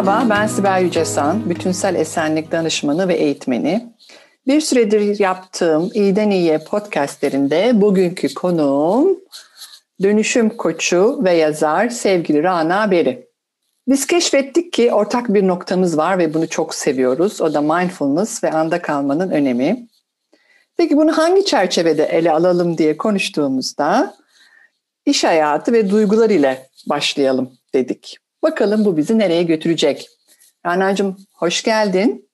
[0.00, 3.94] Merhaba, ben Sibel Yücesan, bütünsel esenlik danışmanı ve eğitmeni.
[4.46, 9.18] Bir süredir yaptığım İyiden İyiye podcastlerinde bugünkü konuğum
[10.02, 13.28] dönüşüm koçu ve yazar sevgili Rana Beri.
[13.88, 17.40] Biz keşfettik ki ortak bir noktamız var ve bunu çok seviyoruz.
[17.40, 19.88] O da mindfulness ve anda kalmanın önemi.
[20.76, 24.14] Peki bunu hangi çerçevede ele alalım diye konuştuğumuzda
[25.06, 28.18] iş hayatı ve duygular ile başlayalım dedik.
[28.42, 30.08] Bakalım bu bizi nereye götürecek?
[30.66, 32.30] Rana'cığım hoş geldin.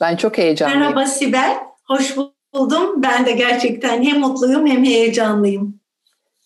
[0.00, 0.80] Ben çok heyecanlıyım.
[0.80, 2.16] Merhaba Sibel, hoş
[2.54, 3.02] buldum.
[3.02, 5.80] Ben de gerçekten hem mutluyum hem heyecanlıyım.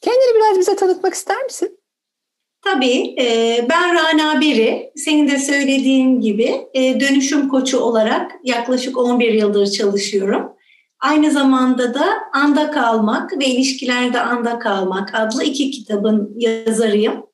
[0.00, 1.78] Kendini biraz bize tanıtmak ister misin?
[2.64, 4.92] Tabii, e, ben Rana Beri.
[4.96, 10.52] Senin de söylediğin gibi e, dönüşüm koçu olarak yaklaşık 11 yıldır çalışıyorum.
[11.00, 17.26] Aynı zamanda da Anda Kalmak ve İlişkilerde Anda Kalmak adlı iki kitabın yazarıyım.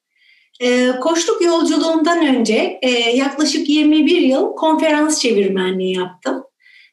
[0.62, 6.44] E, koçluk yolculuğumdan önce e, yaklaşık 21 yıl konferans çevirmenliği yaptım.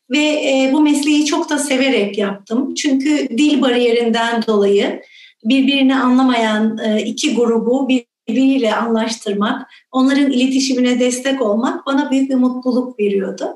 [0.10, 2.74] Ve e, bu mesleği çok da severek yaptım.
[2.74, 5.02] Çünkü dil bariyerinden dolayı
[5.44, 13.00] birbirini anlamayan e, iki grubu birbiriyle anlaştırmak, onların iletişimine destek olmak bana büyük bir mutluluk
[13.00, 13.56] veriyordu.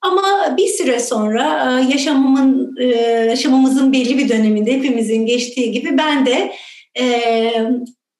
[0.00, 1.44] Ama bir süre sonra
[1.92, 2.76] yaşamımın
[3.28, 6.52] yaşamımızın belli bir döneminde hepimizin geçtiği gibi ben de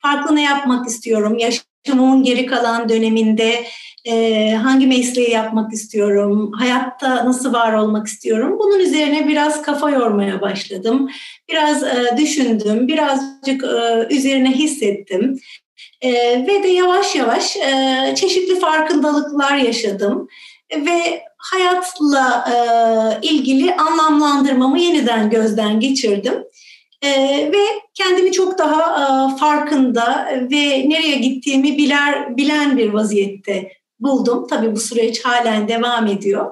[0.03, 1.39] farklı ne yapmak istiyorum?
[1.39, 3.65] Yaşamımın geri kalan döneminde
[4.57, 6.53] hangi mesleği yapmak istiyorum?
[6.53, 8.57] Hayatta nasıl var olmak istiyorum?
[8.59, 11.11] Bunun üzerine biraz kafa yormaya başladım.
[11.49, 11.83] Biraz
[12.19, 13.65] düşündüm, birazcık
[14.11, 15.41] üzerine hissettim.
[16.49, 17.57] ve de yavaş yavaş
[18.17, 20.29] çeşitli farkındalıklar yaşadım
[20.77, 26.45] ve hayatla e, ilgili anlamlandırmamı yeniden gözden geçirdim.
[27.03, 27.11] E,
[27.53, 34.47] ve kendimi çok daha e, farkında ve nereye gittiğimi biler, bilen bir vaziyette buldum.
[34.51, 36.51] Tabii bu süreç halen devam ediyor.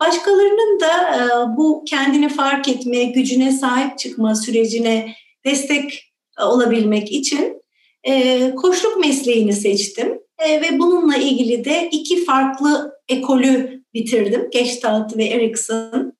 [0.00, 7.62] Başkalarının da e, bu kendini fark etme, gücüne sahip çıkma sürecine destek olabilmek için
[8.04, 10.18] e, koçluk mesleğini seçtim.
[10.38, 14.48] E, ve bununla ilgili de iki farklı ekolü bitirdim.
[14.52, 16.11] Gestalt ve Erikson.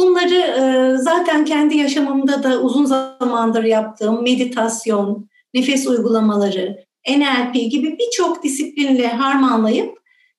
[0.00, 8.42] Bunları e, zaten kendi yaşamımda da uzun zamandır yaptığım meditasyon, nefes uygulamaları, NLP gibi birçok
[8.42, 9.98] disiplinle harmanlayıp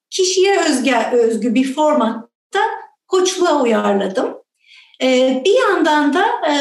[0.09, 2.59] kişiye özgü, özgü bir formatta
[3.07, 4.27] koçluğa uyarladım.
[5.03, 6.53] Ee, bir yandan da e,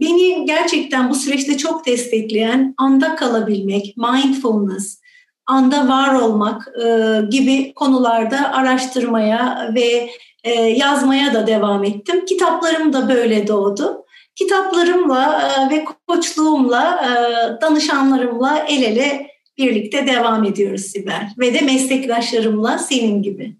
[0.00, 5.00] beni gerçekten bu süreçte çok destekleyen anda kalabilmek, mindfulness,
[5.46, 10.10] anda var olmak e, gibi konularda araştırmaya ve
[10.44, 12.24] e, yazmaya da devam ettim.
[12.24, 14.04] Kitaplarım da böyle doğdu.
[14.34, 19.26] Kitaplarımla e, ve koçluğumla, e, danışanlarımla el ele
[19.58, 21.28] birlikte devam ediyoruz Sibel.
[21.38, 23.56] Ve de meslektaşlarımla senin gibi.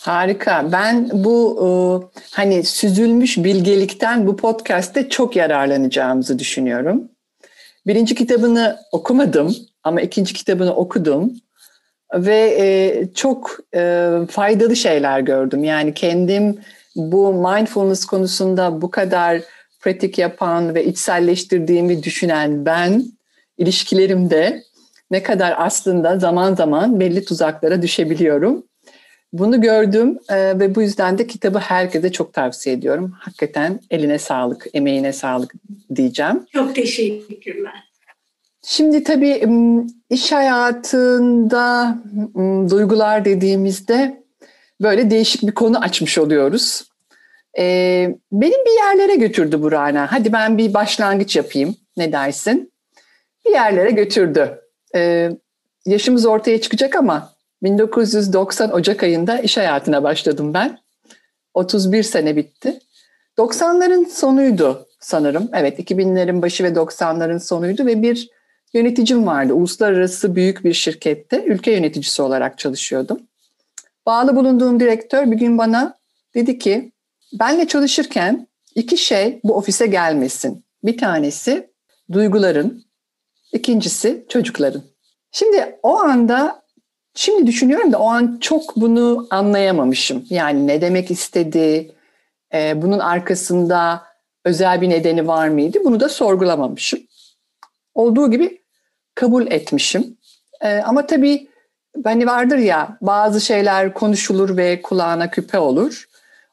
[0.00, 0.72] Harika.
[0.72, 1.66] Ben bu e,
[2.30, 7.08] hani süzülmüş bilgelikten bu podcast'te çok yararlanacağımızı düşünüyorum.
[7.86, 11.32] Birinci kitabını okumadım ama ikinci kitabını okudum
[12.14, 15.64] ve e, çok e, faydalı şeyler gördüm.
[15.64, 16.58] Yani kendim
[16.96, 19.40] bu mindfulness konusunda bu kadar
[19.80, 23.04] pratik yapan ve içselleştirdiğimi düşünen ben
[23.58, 24.62] ilişkilerimde
[25.10, 28.64] ne kadar aslında zaman zaman belli tuzaklara düşebiliyorum.
[29.32, 33.14] Bunu gördüm e, ve bu yüzden de kitabı herkese çok tavsiye ediyorum.
[33.20, 35.54] Hakikaten eline sağlık, emeğine sağlık
[35.94, 36.46] diyeceğim.
[36.52, 37.83] Çok teşekkürler.
[38.66, 39.46] Şimdi tabii
[40.10, 41.96] iş hayatında
[42.70, 44.24] duygular dediğimizde
[44.82, 46.84] böyle değişik bir konu açmış oluyoruz.
[47.58, 50.12] Ee, benim bir yerlere götürdü Burana.
[50.12, 51.76] Hadi ben bir başlangıç yapayım.
[51.96, 52.72] Ne dersin?
[53.46, 54.60] Bir yerlere götürdü.
[54.94, 55.30] Ee,
[55.86, 57.32] yaşımız ortaya çıkacak ama
[57.62, 60.78] 1990 Ocak ayında iş hayatına başladım ben.
[61.54, 62.78] 31 sene bitti.
[63.38, 65.48] 90'ların sonuydu sanırım.
[65.52, 68.33] Evet 2000'lerin başı ve 90'ların sonuydu ve bir
[68.74, 69.54] yöneticim vardı.
[69.54, 73.20] Uluslararası büyük bir şirkette ülke yöneticisi olarak çalışıyordum.
[74.06, 75.98] Bağlı bulunduğum direktör bir gün bana
[76.34, 76.92] dedi ki
[77.32, 80.64] benle çalışırken iki şey bu ofise gelmesin.
[80.84, 81.70] Bir tanesi
[82.12, 82.84] duyguların,
[83.52, 84.82] ikincisi çocukların.
[85.32, 86.62] Şimdi o anda
[87.14, 90.26] şimdi düşünüyorum da o an çok bunu anlayamamışım.
[90.30, 91.94] Yani ne demek istedi,
[92.54, 94.02] e, bunun arkasında
[94.44, 97.00] özel bir nedeni var mıydı bunu da sorgulamamışım.
[97.94, 98.63] Olduğu gibi
[99.14, 100.16] kabul etmişim.
[100.60, 101.48] E, ama tabii
[102.04, 106.04] hani vardır ya bazı şeyler konuşulur ve kulağına küpe olur.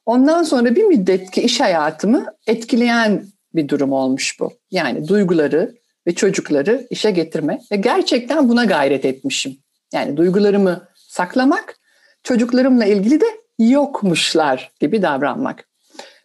[0.05, 3.25] Ondan sonra bir müddet ki iş hayatımı etkileyen
[3.55, 4.53] bir durum olmuş bu.
[4.71, 5.75] Yani duyguları
[6.07, 9.57] ve çocukları işe getirme ve gerçekten buna gayret etmişim.
[9.93, 11.79] Yani duygularımı saklamak,
[12.23, 13.25] çocuklarımla ilgili de
[13.59, 15.67] yokmuşlar gibi davranmak.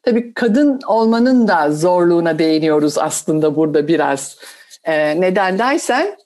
[0.03, 4.39] Tabii kadın olmanın da zorluğuna değiniyoruz aslında burada biraz.
[4.85, 6.17] Ee, neden dersen,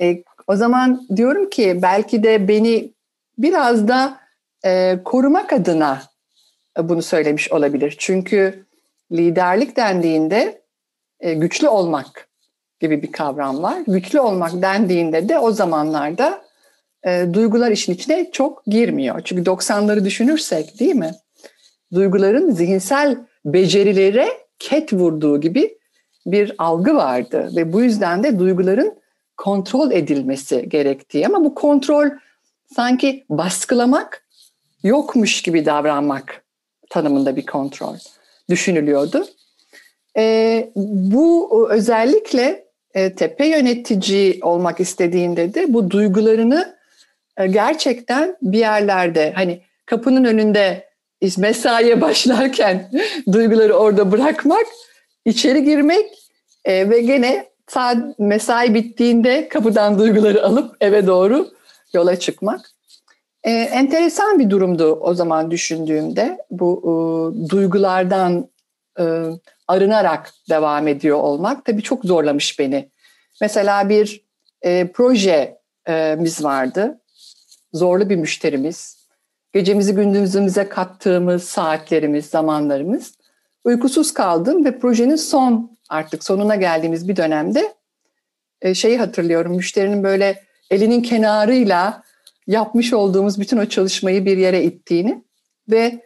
[0.00, 2.92] e, o zaman diyorum ki belki de beni
[3.38, 4.20] biraz da
[4.64, 6.02] e, korumak adına
[6.78, 7.94] bunu söylemiş olabilir.
[7.98, 8.66] Çünkü
[9.12, 10.62] liderlik dendiğinde
[11.20, 12.28] e, güçlü olmak
[12.80, 13.78] gibi bir kavram var.
[13.86, 16.44] Güçlü olmak dendiğinde de o zamanlarda
[17.06, 19.20] e, duygular işin içine çok girmiyor.
[19.24, 21.10] Çünkü 90'ları düşünürsek değil mi?
[21.94, 24.28] Duyguların zihinsel becerilere
[24.58, 25.78] ket vurduğu gibi
[26.26, 28.98] bir algı vardı ve bu yüzden de duyguların
[29.36, 32.08] kontrol edilmesi gerektiği ama bu kontrol
[32.74, 34.26] sanki baskılamak
[34.82, 36.44] yokmuş gibi davranmak
[36.90, 37.96] tanımında bir kontrol
[38.50, 39.26] düşünülüyordu.
[40.16, 46.76] E, bu özellikle e, tepe yönetici olmak istediğinde de bu duygularını
[47.36, 50.86] e, gerçekten bir yerlerde hani kapının önünde
[51.38, 52.90] mesaiye başlarken
[53.32, 54.66] duyguları orada bırakmak,
[55.24, 56.06] içeri girmek
[56.64, 61.48] e, ve gene saat mesai bittiğinde kapıdan duyguları alıp eve doğru
[61.94, 62.70] yola çıkmak.
[63.44, 68.48] E, enteresan bir durumdu o zaman düşündüğümde bu e, duygulardan
[68.98, 69.22] e,
[69.68, 72.90] arınarak devam ediyor olmak tabii çok zorlamış beni.
[73.40, 74.24] Mesela bir
[74.62, 77.00] e, projemiz vardı,
[77.72, 79.06] zorlu bir müşterimiz,
[79.52, 83.14] gecemizi gündüzümüze kattığımız saatlerimiz, zamanlarımız.
[83.64, 87.74] Uykusuz kaldım ve projenin son artık sonuna geldiğimiz bir dönemde
[88.62, 92.02] e, şeyi hatırlıyorum, müşterinin böyle elinin kenarıyla
[92.46, 95.24] yapmış olduğumuz bütün o çalışmayı bir yere ittiğini
[95.70, 96.00] ve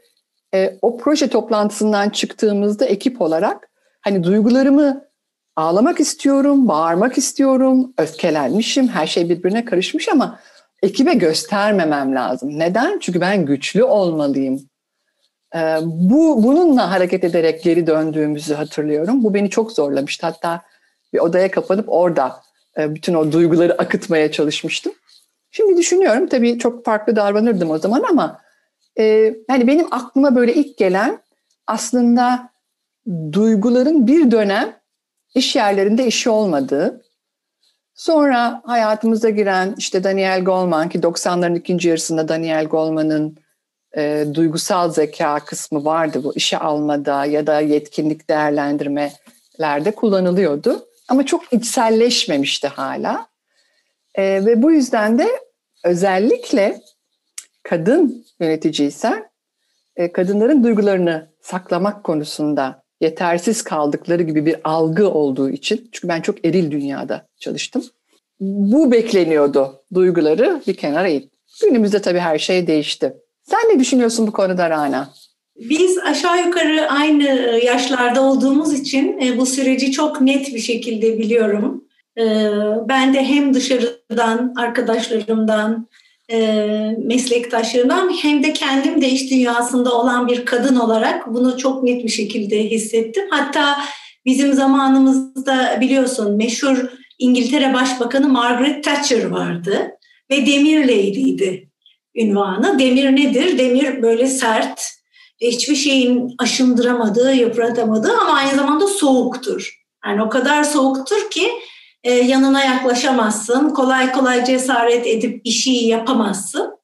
[0.55, 3.69] e, o proje toplantısından çıktığımızda ekip olarak
[4.01, 5.05] hani duygularımı
[5.57, 10.41] ağlamak istiyorum, bağırmak istiyorum, öfkelenmişim, her şey birbirine karışmış ama
[10.83, 12.59] ekibe göstermemem lazım.
[12.59, 12.99] Neden?
[12.99, 14.70] Çünkü ben güçlü olmalıyım.
[15.55, 19.25] Ee, bu bununla hareket ederek geri döndüğümüzü hatırlıyorum.
[19.25, 20.27] Bu beni çok zorlamıştı.
[20.27, 20.63] Hatta
[21.13, 22.43] bir odaya kapanıp orada
[22.79, 24.93] e, bütün o duyguları akıtmaya çalışmıştım.
[25.51, 28.41] Şimdi düşünüyorum tabii çok farklı davranırdım o zaman ama
[28.99, 31.19] e, hani benim aklıma böyle ilk gelen
[31.67, 32.51] aslında
[33.33, 34.77] duyguların bir dönem
[35.35, 37.03] iş yerlerinde işi olmadığı,
[37.95, 43.37] sonra hayatımıza giren işte Daniel Goleman ki 90'ların ikinci yarısında Daniel Goleman'ın
[43.97, 50.87] e, duygusal zeka kısmı vardı bu işe almada ya da yetkinlik değerlendirmelerde kullanılıyordu.
[51.09, 53.27] Ama çok içselleşmemişti hala.
[54.15, 55.29] E, ve bu yüzden de
[55.85, 56.81] özellikle
[57.63, 59.31] kadın yöneticiysen
[59.97, 66.45] e, kadınların duygularını saklamak konusunda yetersiz kaldıkları gibi bir algı olduğu için çünkü ben çok
[66.45, 67.85] eril dünyada çalıştım.
[68.41, 71.33] Bu bekleniyordu duyguları bir kenara it.
[71.63, 73.17] Günümüzde tabii her şey değişti.
[73.51, 75.09] Sen ne düşünüyorsun bu konuda Rana?
[75.57, 77.25] Biz aşağı yukarı aynı
[77.65, 81.85] yaşlarda olduğumuz için e, bu süreci çok net bir şekilde biliyorum.
[82.19, 82.25] E,
[82.89, 85.89] ben de hem dışarıdan, arkadaşlarımdan,
[86.33, 86.39] e,
[86.99, 92.11] meslektaşlarımdan hem de kendim de iş dünyasında olan bir kadın olarak bunu çok net bir
[92.11, 93.25] şekilde hissettim.
[93.31, 93.77] Hatta
[94.25, 99.91] bizim zamanımızda biliyorsun meşhur İngiltere Başbakanı Margaret Thatcher vardı
[100.31, 101.70] ve Demir Lady'ydi
[102.15, 102.79] ünvanı.
[102.79, 103.59] Demir nedir?
[103.59, 104.91] Demir böyle sert,
[105.41, 109.81] hiçbir şeyin aşındıramadığı, yıpratamadığı ama aynı zamanda soğuktur.
[110.07, 111.49] Yani o kadar soğuktur ki
[112.05, 116.81] e, yanına yaklaşamazsın, kolay kolay cesaret edip şey yapamazsın.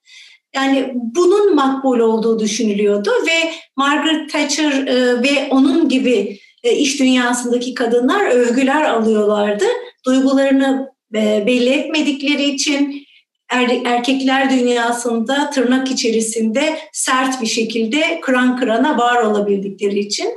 [0.54, 7.75] Yani bunun makbul olduğu düşünülüyordu ve Margaret Thatcher e, ve onun gibi e, iş dünyasındaki
[7.75, 9.64] kadınlar övgüler alıyorlardı.
[10.06, 13.06] Duygularını e, belli etmedikleri için
[13.50, 20.29] er, erkekler dünyasında tırnak içerisinde sert bir şekilde kıran kırana var olabildikleri için.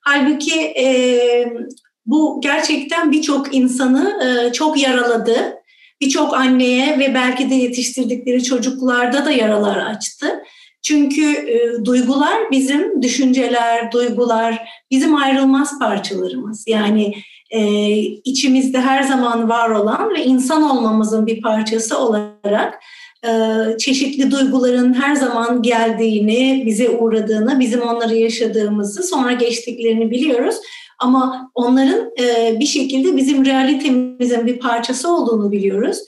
[0.00, 0.86] Halbuki e,
[2.06, 5.54] bu gerçekten birçok insanı e, çok yaraladı.
[6.00, 10.26] Birçok anneye ve belki de yetiştirdikleri çocuklarda da yaralar açtı.
[10.82, 16.64] Çünkü e, duygular bizim düşünceler, duygular bizim ayrılmaz parçalarımız.
[16.68, 17.14] Yani
[17.50, 22.80] e, içimizde her zaman var olan ve insan olmamızın bir parçası olarak
[23.24, 23.30] e,
[23.78, 30.56] çeşitli duyguların her zaman geldiğini, bize uğradığını, bizim onları yaşadığımızı, sonra geçtiklerini biliyoruz.
[30.98, 35.98] Ama onların e, bir şekilde bizim realitemizin bir parçası olduğunu biliyoruz.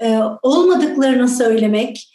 [0.00, 2.08] E, olmadıklarını söylemek,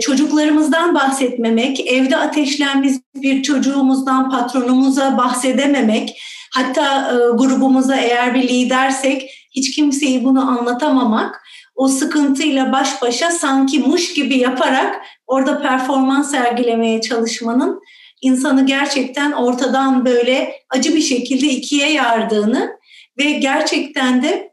[0.00, 6.20] çocuklarımızdan bahsetmemek, evde ateşlenmiş bir çocuğumuzdan patronumuza bahsedememek,
[6.54, 11.42] hatta e, grubumuza eğer bir lidersek hiç kimseyi bunu anlatamamak,
[11.74, 17.80] o sıkıntıyla baş başa sanki muş gibi yaparak orada performans sergilemeye çalışmanın
[18.22, 22.78] insanı gerçekten ortadan böyle acı bir şekilde ikiye yardığını
[23.18, 24.52] ve gerçekten de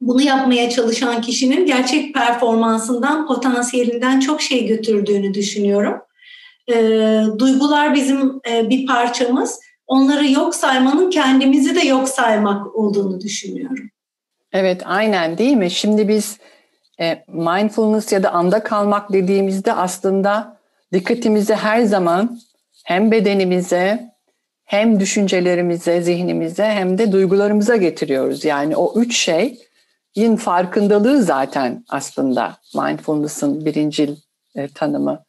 [0.00, 5.94] bunu yapmaya çalışan kişinin gerçek performansından, potansiyelinden çok şey götürdüğünü düşünüyorum.
[6.72, 6.74] E,
[7.38, 9.60] duygular bizim e, bir parçamız.
[9.88, 13.90] Onları yok saymanın kendimizi de yok saymak olduğunu düşünüyorum.
[14.52, 15.70] Evet aynen değil mi?
[15.70, 16.38] Şimdi biz
[17.00, 20.56] e, mindfulness ya da anda kalmak dediğimizde aslında
[20.92, 22.40] dikkatimizi her zaman
[22.84, 24.14] hem bedenimize
[24.64, 28.44] hem düşüncelerimize, zihnimize hem de duygularımıza getiriyoruz.
[28.44, 34.16] Yani o üç şeyin farkındalığı zaten aslında mindfulness'ın birincil
[34.54, 35.24] e, tanımı.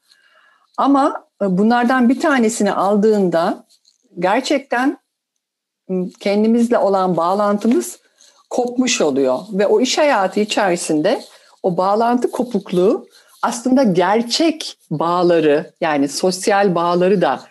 [0.77, 3.65] Ama e, bunlardan bir tanesini aldığında
[4.19, 4.97] gerçekten
[6.19, 7.99] kendimizle olan bağlantımız
[8.49, 11.21] kopmuş oluyor ve o iş hayatı içerisinde
[11.63, 13.07] o bağlantı kopukluğu
[13.41, 17.41] aslında gerçek bağları yani sosyal bağları da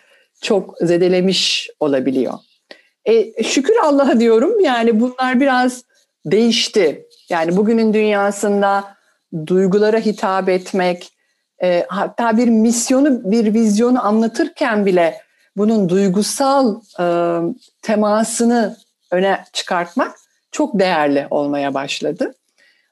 [0.41, 2.33] çok zedelemiş olabiliyor.
[3.05, 5.83] E, şükür Allah'a diyorum yani bunlar biraz
[6.25, 7.05] değişti.
[7.29, 8.95] Yani bugünün dünyasında
[9.47, 11.11] duygulara hitap etmek,
[11.63, 15.21] e, hatta bir misyonu, bir vizyonu anlatırken bile
[15.59, 17.05] bunun duygusal e,
[17.81, 18.77] temasını
[19.11, 20.15] öne çıkartmak
[20.51, 22.33] çok değerli olmaya başladı.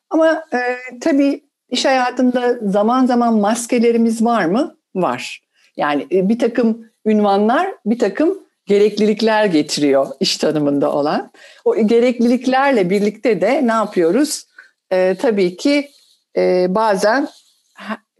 [0.10, 0.60] Ama e,
[1.02, 4.76] tabii iş hayatında zaman zaman maskelerimiz var mı?
[4.96, 5.42] Var.
[5.78, 11.32] Yani e, bir takım ünvanlar, bir takım gereklilikler getiriyor iş tanımında olan.
[11.66, 14.46] O gerekliliklerle birlikte de ne yapıyoruz?
[14.92, 15.90] E, tabii ki
[16.38, 17.28] e, bazen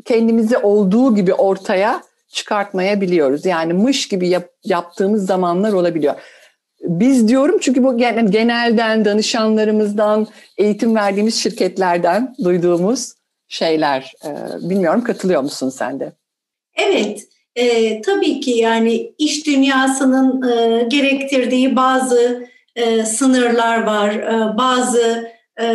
[0.06, 3.46] kendimizi olduğu gibi ortaya çıkartmayabiliyoruz.
[3.46, 6.16] Yani mış gibi yap, yaptığımız zamanlar olabiliyor.
[6.82, 7.98] Biz diyorum çünkü bu
[8.32, 13.14] genelden, danışanlarımızdan, eğitim verdiğimiz şirketlerden duyduğumuz
[13.48, 14.14] şeyler.
[14.26, 14.30] E,
[14.70, 16.12] bilmiyorum katılıyor musun sen de?
[16.76, 25.32] Evet, e, tabii ki yani iş dünyasının e, gerektirdiği bazı e, sınırlar var, e, bazı
[25.60, 25.66] e,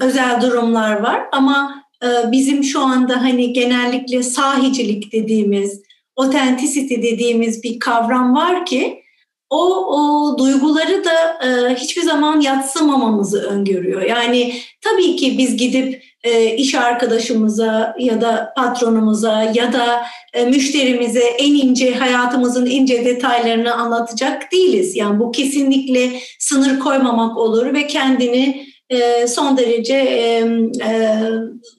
[0.00, 5.82] özel durumlar var ama e, bizim şu anda hani genellikle sahicilik dediğimiz,
[6.20, 9.02] authenticity dediğimiz bir kavram var ki
[9.50, 9.62] o,
[9.96, 14.02] o duyguları da e, hiçbir zaman yatsımamamızı öngörüyor.
[14.02, 21.24] Yani tabii ki biz gidip e, iş arkadaşımıza ya da patronumuza ya da e, müşterimize
[21.24, 24.96] en ince hayatımızın ince detaylarını anlatacak değiliz.
[24.96, 28.69] Yani bu kesinlikle sınır koymamak olur ve kendini
[29.28, 30.46] son derece e,
[30.84, 31.20] e,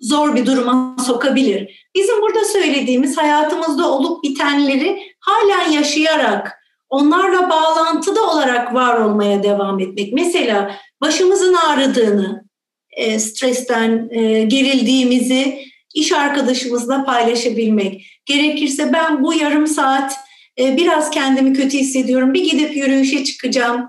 [0.02, 1.88] zor bir duruma sokabilir.
[1.96, 6.58] Bizim burada söylediğimiz hayatımızda olup bitenleri halen yaşayarak
[6.90, 10.14] onlarla bağlantıda olarak var olmaya devam etmek.
[10.14, 12.44] Mesela başımızın ağrıdığını,
[12.92, 15.60] e, stresten e, gerildiğimizi
[15.94, 18.06] iş arkadaşımızla paylaşabilmek.
[18.26, 20.14] Gerekirse ben bu yarım saat
[20.60, 22.34] e, biraz kendimi kötü hissediyorum.
[22.34, 23.88] Bir gidip yürüyüşe çıkacağım.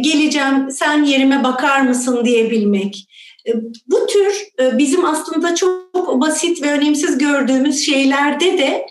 [0.00, 3.06] Geleceğim sen yerime bakar mısın diyebilmek.
[3.86, 4.48] Bu tür
[4.78, 8.86] bizim aslında çok basit ve önemsiz gördüğümüz şeylerde de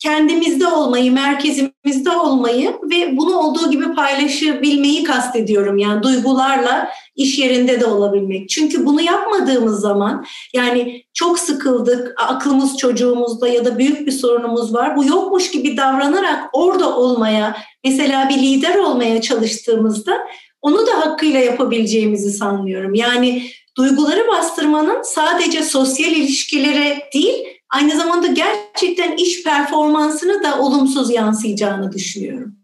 [0.00, 5.78] kendimizde olmayı, merkezimizde olmayı ve bunu olduğu gibi paylaşabilmeyi kastediyorum.
[5.78, 8.48] Yani duygularla iş yerinde de olabilmek.
[8.48, 14.96] Çünkü bunu yapmadığımız zaman yani çok sıkıldık, aklımız çocuğumuzda ya da büyük bir sorunumuz var.
[14.96, 20.18] Bu yokmuş gibi davranarak orada olmaya, mesela bir lider olmaya çalıştığımızda
[20.62, 22.94] onu da hakkıyla yapabileceğimizi sanmıyorum.
[22.94, 23.42] Yani
[23.76, 32.54] duyguları bastırmanın sadece sosyal ilişkilere değil, aynı zamanda gerçekten iş performansını da olumsuz yansıyacağını düşünüyorum.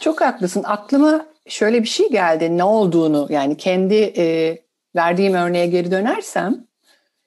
[0.00, 0.62] Çok haklısın.
[0.66, 2.56] Aklıma şöyle bir şey geldi.
[2.56, 4.58] Ne olduğunu yani kendi e,
[4.96, 6.66] verdiğim örneğe geri dönersem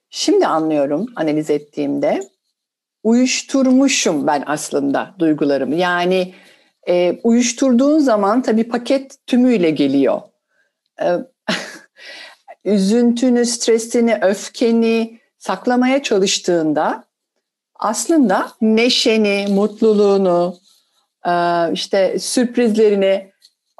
[0.09, 2.29] şimdi anlıyorum analiz ettiğimde
[3.03, 5.75] uyuşturmuşum ben aslında duygularımı.
[5.75, 6.33] Yani
[6.88, 10.21] e, uyuşturduğun zaman tabii paket tümüyle geliyor.
[11.01, 11.07] E,
[12.65, 17.03] üzüntünü, stresini, öfkeni, saklamaya çalıştığında
[17.75, 20.58] aslında neşeni, mutluluğunu,
[21.27, 21.31] e,
[21.74, 23.31] işte sürprizlerini,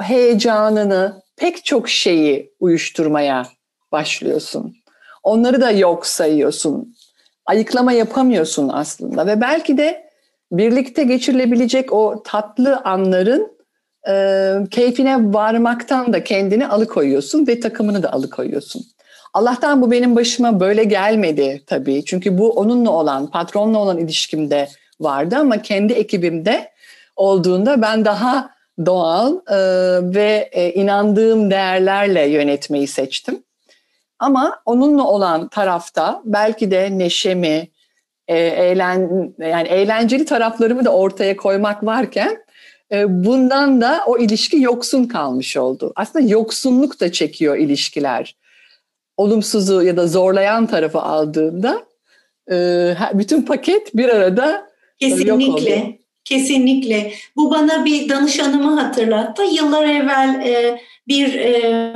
[0.01, 3.46] heyecanını, pek çok şeyi uyuşturmaya
[3.92, 4.75] başlıyorsun.
[5.24, 6.96] Onları da yok sayıyorsun.
[7.46, 10.10] Ayıklama yapamıyorsun aslında ve belki de
[10.51, 13.51] birlikte geçirilebilecek o tatlı anların
[14.08, 18.84] e, keyfine varmaktan da kendini alıkoyuyorsun ve takımını da alıkoyuyorsun.
[19.34, 22.06] Allah'tan bu benim başıma böyle gelmedi tabii.
[22.06, 24.70] Çünkü bu onunla olan, patronla olan ilişkimde
[25.00, 26.72] vardı ama kendi ekibimde
[27.16, 28.50] olduğunda ben daha
[28.86, 29.58] doğal e,
[30.16, 33.44] ve e, inandığım değerlerle yönetmeyi seçtim.
[34.20, 37.68] Ama onunla olan tarafta belki de neşemi,
[38.28, 42.38] e, eğlen yani eğlenceli taraflarımı da ortaya koymak varken
[42.92, 45.94] e, bundan da o ilişki yoksun kalmış oldu.
[45.96, 48.36] Aslında yoksunluk da çekiyor ilişkiler.
[49.20, 51.86] Olumsuzu ya da zorlayan tarafı aldığında
[52.52, 52.56] e,
[53.14, 55.46] bütün paket bir arada Kesinlikle.
[55.76, 55.96] Yok oldu.
[56.24, 57.14] Kesinlikle.
[57.36, 59.44] Bu bana bir danışanımı hatırlattı.
[59.44, 61.94] Yıllar evvel e, bir e,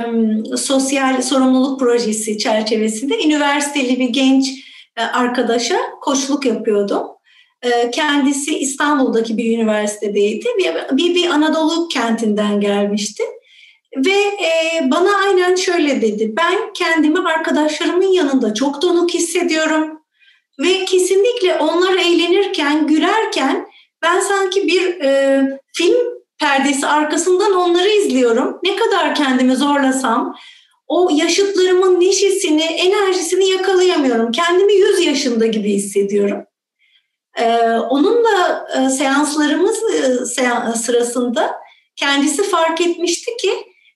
[0.56, 4.48] sosyal sorumluluk projesi çerçevesinde üniversiteli bir genç
[4.96, 7.02] e, arkadaşa koçluk yapıyordum.
[7.62, 10.46] E, kendisi İstanbul'daki bir üniversitedeydi.
[10.58, 13.22] Bir, bir, bir Anadolu kentinden gelmişti.
[13.96, 14.10] Ve
[14.44, 16.34] e, bana aynen şöyle dedi.
[16.36, 20.00] Ben kendimi arkadaşlarımın yanında çok donuk hissediyorum.
[20.58, 23.66] Ve kesinlikle onlar eğlenirken, gülerken
[24.02, 25.96] ben sanki bir e, film
[26.38, 28.58] perdesi arkasından onları izliyorum.
[28.62, 30.36] Ne kadar kendimi zorlasam
[30.88, 34.32] o yaşıtlarımın neşesini, enerjisini yakalayamıyorum.
[34.32, 36.44] Kendimi 100 yaşında gibi hissediyorum.
[37.38, 37.58] Ee,
[37.90, 41.54] onunla e, seanslarımız e, seans sırasında
[41.96, 43.50] kendisi fark etmişti ki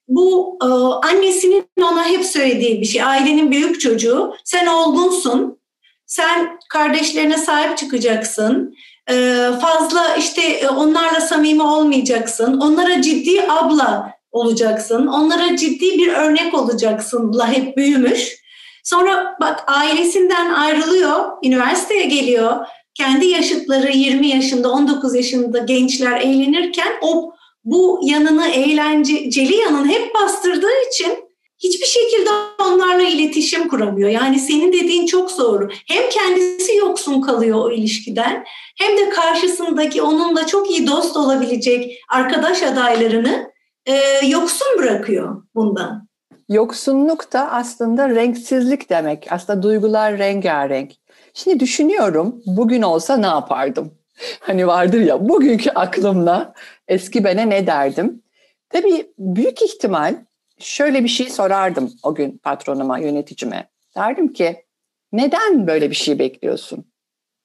[0.09, 0.67] bu e,
[1.09, 3.03] annesinin ona hep söylediği bir şey.
[3.03, 5.59] Ailenin büyük çocuğu, sen olgunsun,
[6.07, 8.75] sen kardeşlerine sahip çıkacaksın,
[9.11, 12.61] ee, fazla işte e, onlarla samimi olmayacaksın.
[12.61, 15.07] Onlara ciddi abla olacaksın.
[15.07, 17.35] Onlara ciddi bir örnek olacaksın.
[17.35, 18.37] La hep büyümüş.
[18.85, 22.67] Sonra bak ailesinden ayrılıyor, üniversiteye geliyor.
[22.95, 27.33] Kendi yaşıtları 20 yaşında, 19 yaşında gençler eğlenirken o
[27.65, 32.31] bu yanını eğlenceli yanını hep bastırdığı için hiçbir şekilde
[32.63, 34.11] onlarla iletişim kuramıyor.
[34.11, 35.69] Yani senin dediğin çok doğru.
[35.89, 38.45] Hem kendisi yoksun kalıyor o ilişkiden
[38.79, 43.53] hem de karşısındaki onunla çok iyi dost olabilecek arkadaş adaylarını
[43.87, 46.09] e, yoksun bırakıyor bundan.
[46.49, 49.27] Yoksunluk da aslında renksizlik demek.
[49.31, 50.93] Aslında duygular rengarenk.
[51.35, 53.95] Şimdi düşünüyorum bugün olsa ne yapardım?
[54.41, 56.55] Hani vardır ya bugünkü aklımla
[56.89, 58.23] eski bene ne derdim?
[58.69, 60.17] Tabii büyük ihtimal
[60.59, 63.71] şöyle bir şey sorardım o gün patronuma, yöneticime.
[63.97, 64.65] Derdim ki
[65.13, 66.85] neden böyle bir şey bekliyorsun?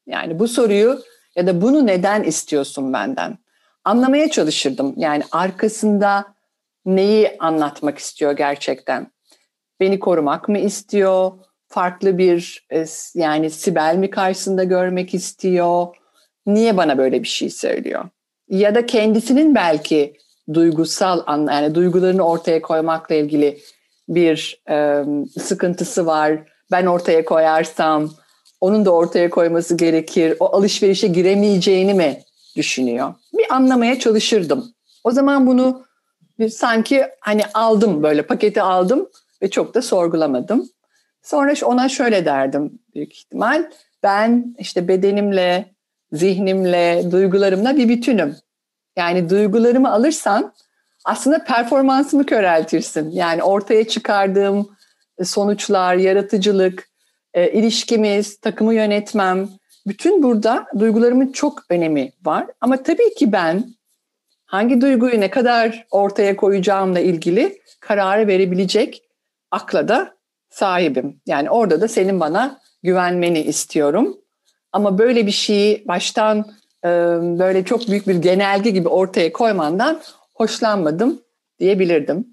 [0.07, 1.01] Yani bu soruyu
[1.35, 3.37] ya da bunu neden istiyorsun benden?
[3.83, 4.93] Anlamaya çalışırdım.
[4.97, 6.35] Yani arkasında
[6.85, 9.11] neyi anlatmak istiyor gerçekten?
[9.79, 11.31] Beni korumak mı istiyor?
[11.67, 15.87] Farklı bir e, yani Sibel mi karşısında görmek istiyor?
[16.45, 18.09] Niye bana böyle bir şey söylüyor?
[18.49, 20.17] Ya da kendisinin belki
[20.53, 23.59] duygusal yani duygularını ortaya koymakla ilgili
[24.09, 25.03] bir e,
[25.39, 26.39] sıkıntısı var.
[26.71, 28.11] Ben ortaya koyarsam
[28.61, 30.37] onun da ortaya koyması gerekir.
[30.39, 32.19] O alışverişe giremeyeceğini mi
[32.55, 33.13] düşünüyor?
[33.33, 34.73] Bir anlamaya çalışırdım.
[35.03, 35.85] O zaman bunu
[36.39, 39.09] bir sanki hani aldım böyle paketi aldım
[39.41, 40.69] ve çok da sorgulamadım.
[41.21, 43.69] Sonra ona şöyle derdim büyük ihtimal.
[44.03, 45.72] Ben işte bedenimle,
[46.13, 48.35] zihnimle, duygularımla bir bütünüm.
[48.97, 50.53] Yani duygularımı alırsan
[51.05, 53.11] aslında performansımı köreltirsin.
[53.11, 54.69] Yani ortaya çıkardığım
[55.23, 56.89] sonuçlar, yaratıcılık,
[57.33, 59.49] e, ilişkimiz, takımı yönetmem,
[59.87, 62.47] bütün burada duygularımın çok önemi var.
[62.61, 63.73] Ama tabii ki ben
[64.45, 69.03] hangi duyguyu ne kadar ortaya koyacağımla ilgili kararı verebilecek
[69.51, 70.15] akla da
[70.49, 71.21] sahibim.
[71.25, 74.17] Yani orada da senin bana güvenmeni istiyorum.
[74.73, 76.45] Ama böyle bir şeyi baştan
[77.39, 80.01] böyle çok büyük bir genelge gibi ortaya koymandan
[80.33, 81.21] hoşlanmadım
[81.59, 82.27] diyebilirdim.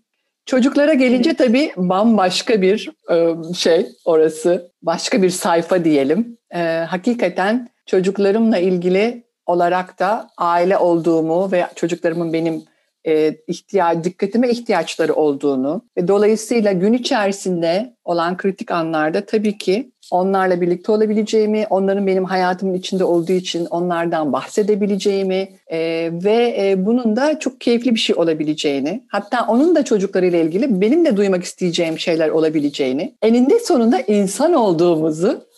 [0.46, 2.90] Çocuklara gelince tabii bambaşka bir
[3.56, 6.38] şey orası, başka bir sayfa diyelim.
[6.86, 12.62] Hakikaten çocuklarımla ilgili olarak da aile olduğumu ve çocuklarımın benim
[13.06, 20.60] e, ihtiyaç, dikkatime ihtiyaçları olduğunu ve dolayısıyla gün içerisinde olan kritik anlarda tabii ki onlarla
[20.60, 27.38] birlikte olabileceğimi, onların benim hayatımın içinde olduğu için onlardan bahsedebileceğimi e, ve e, bunun da
[27.38, 32.28] çok keyifli bir şey olabileceğini, hatta onun da çocuklarıyla ilgili benim de duymak isteyeceğim şeyler
[32.28, 35.49] olabileceğini, eninde sonunda insan olduğumuzu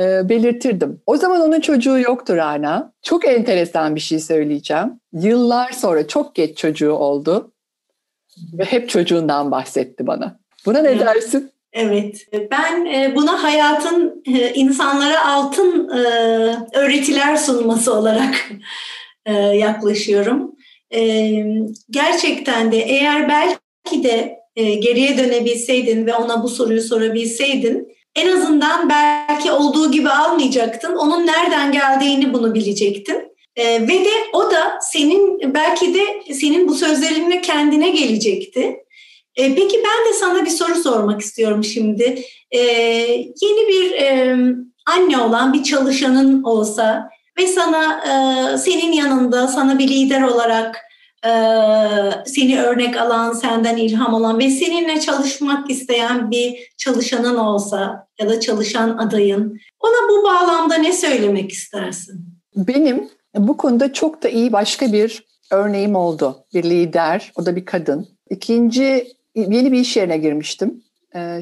[0.00, 1.00] e, belirtirdim.
[1.06, 2.92] O zaman onun çocuğu yoktur Rana.
[3.02, 5.00] Çok enteresan bir şey söyleyeceğim.
[5.12, 7.52] Yıllar sonra çok geç çocuğu oldu
[8.58, 10.40] ve hep çocuğundan bahsetti bana.
[10.66, 11.52] Buna ne dersin?
[11.72, 16.02] Evet, ben e, buna hayatın e, insanlara altın e,
[16.74, 18.50] öğretiler sunması olarak
[19.54, 20.56] yaklaşıyorum.
[21.90, 29.52] Gerçekten de eğer belki de geriye dönebilseydin ve ona bu soruyu sorabilseydin, en azından belki
[29.52, 30.96] olduğu gibi almayacaktın.
[30.96, 33.32] Onun nereden geldiğini bunu bilecektin.
[33.58, 38.82] ve de o da senin belki de senin bu sözlerinle kendine gelecekti
[39.36, 42.22] E, peki ben de sana bir soru sormak istiyorum şimdi.
[42.50, 42.58] E,
[43.42, 44.36] yeni bir e,
[44.86, 50.91] anne olan bir çalışanın olsa ve sana e, senin yanında sana bir lider olarak e,
[52.26, 58.40] seni örnek alan, senden ilham alan ve seninle çalışmak isteyen bir çalışanın olsa ya da
[58.40, 62.26] çalışan adayın ona bu bağlamda ne söylemek istersin?
[62.56, 66.44] Benim bu konuda çok da iyi başka bir örneğim oldu.
[66.54, 68.08] Bir lider, o da bir kadın.
[68.30, 70.84] İkinci, yeni bir iş yerine girmiştim.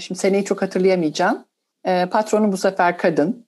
[0.00, 1.44] Şimdi seneyi çok hatırlayamayacağım.
[2.10, 3.46] Patronum bu sefer kadın.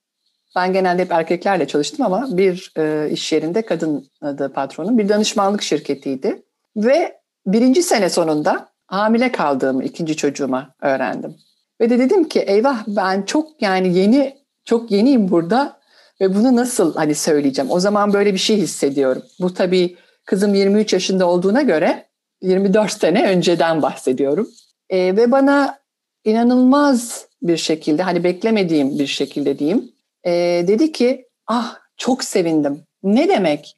[0.57, 4.99] Ben genelde hep erkeklerle çalıştım ama bir e, iş yerinde kadındı patronum.
[4.99, 6.43] Bir danışmanlık şirketiydi.
[6.77, 11.37] Ve birinci sene sonunda hamile kaldığımı ikinci çocuğuma öğrendim.
[11.81, 15.81] Ve de dedim ki eyvah ben çok yani yeni çok yeniyim burada
[16.21, 17.71] ve bunu nasıl hani söyleyeceğim?
[17.71, 19.23] O zaman böyle bir şey hissediyorum.
[19.41, 22.07] Bu tabii kızım 23 yaşında olduğuna göre
[22.43, 24.49] 24 sene önceden bahsediyorum.
[24.91, 25.79] E, ve bana
[26.25, 29.92] inanılmaz bir şekilde hani beklemediğim bir şekilde diyeyim
[30.25, 30.31] e,
[30.69, 32.83] dedi ki ah çok sevindim.
[33.03, 33.77] Ne demek?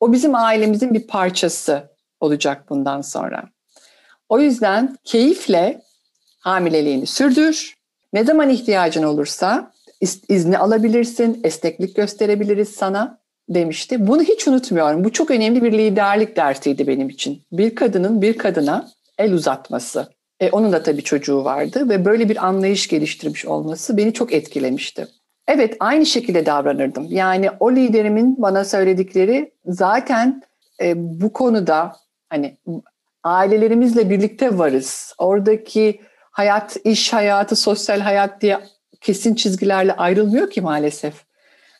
[0.00, 3.44] O bizim ailemizin bir parçası olacak bundan sonra.
[4.28, 5.82] O yüzden keyifle
[6.38, 7.76] hamileliğini sürdür.
[8.12, 9.72] Ne zaman ihtiyacın olursa
[10.28, 14.06] izni alabilirsin, esneklik gösterebiliriz sana demişti.
[14.06, 15.04] Bunu hiç unutmuyorum.
[15.04, 17.42] Bu çok önemli bir liderlik dersiydi benim için.
[17.52, 20.08] Bir kadının bir kadına el uzatması.
[20.40, 25.08] E, onun da tabii çocuğu vardı ve böyle bir anlayış geliştirmiş olması beni çok etkilemişti.
[25.48, 27.06] Evet aynı şekilde davranırdım.
[27.08, 30.42] Yani o liderimin bana söyledikleri zaten
[30.82, 31.96] e, bu konuda
[32.28, 32.56] hani
[33.24, 35.14] ailelerimizle birlikte varız.
[35.18, 38.58] Oradaki hayat, iş hayatı, sosyal hayat diye
[39.00, 41.14] kesin çizgilerle ayrılmıyor ki maalesef.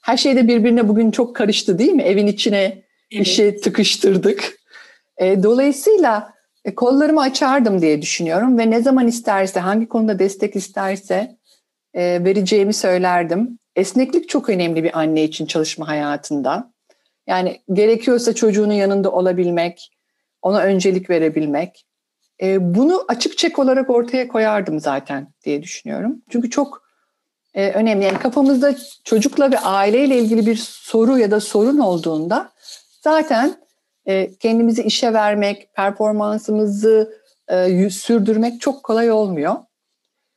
[0.02, 2.02] Her şey de birbirine bugün çok karıştı değil mi?
[2.02, 3.26] Evin içine evet.
[3.26, 4.52] işi tıkıştırdık.
[5.18, 11.35] E, dolayısıyla e, kollarımı açardım diye düşünüyorum ve ne zaman isterse, hangi konuda destek isterse
[11.96, 13.58] vereceğimi söylerdim.
[13.76, 16.72] Esneklik çok önemli bir anne için çalışma hayatında.
[17.26, 19.92] Yani gerekiyorsa çocuğunun yanında olabilmek,
[20.42, 21.86] ona öncelik verebilmek.
[22.42, 26.22] E, bunu açık çek olarak ortaya koyardım zaten diye düşünüyorum.
[26.30, 26.82] Çünkü çok
[27.54, 28.04] e, önemli.
[28.04, 32.52] Yani kafamızda çocukla ve aileyle ilgili bir soru ya da sorun olduğunda
[33.02, 33.54] zaten
[34.06, 37.12] e, kendimizi işe vermek, performansımızı
[37.48, 39.54] e, sürdürmek çok kolay olmuyor.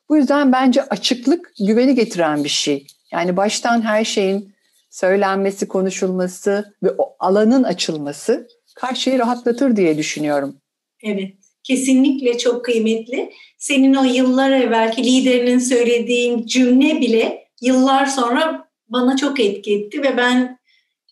[0.10, 2.88] Bu yüzden bence açıklık güveni getiren bir şey.
[3.12, 4.54] Yani baştan her şeyin
[4.90, 10.56] söylenmesi, konuşulması ve o alanın açılması karşıyı rahatlatır diye düşünüyorum.
[11.04, 13.32] Evet, kesinlikle çok kıymetli.
[13.58, 20.18] Senin o yıllar evvelki liderinin söylediğin cümle bile yıllar sonra bana çok etki etti ve
[20.18, 20.60] ben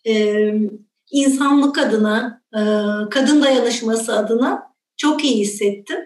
[0.08, 0.36] e,
[1.12, 2.62] insanlık adına, e,
[3.10, 5.98] kadın dayanışması adına çok iyi hissettim.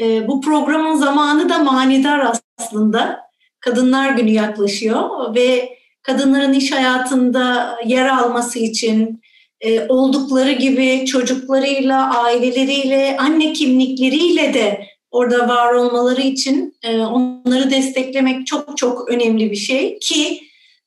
[0.00, 3.28] E, bu programın zamanı da manidar aslında.
[3.60, 9.20] Kadınlar Günü yaklaşıyor ve kadınların iş hayatında yer alması için
[9.60, 18.46] e, oldukları gibi çocuklarıyla, aileleriyle, anne kimlikleriyle de orada var olmaları için e, onları desteklemek
[18.46, 20.40] çok çok önemli bir şey ki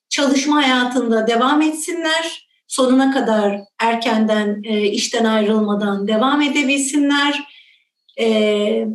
[0.10, 7.44] çalışma hayatında devam etsinler, sonuna kadar erkenden e, işten ayrılmadan devam edebilsinler.
[8.20, 8.26] E,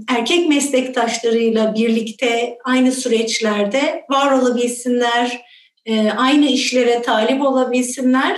[0.08, 5.40] erkek meslektaşlarıyla birlikte aynı süreçlerde var olabilsinler,
[5.86, 8.36] e, aynı işlere talip olabilsinler.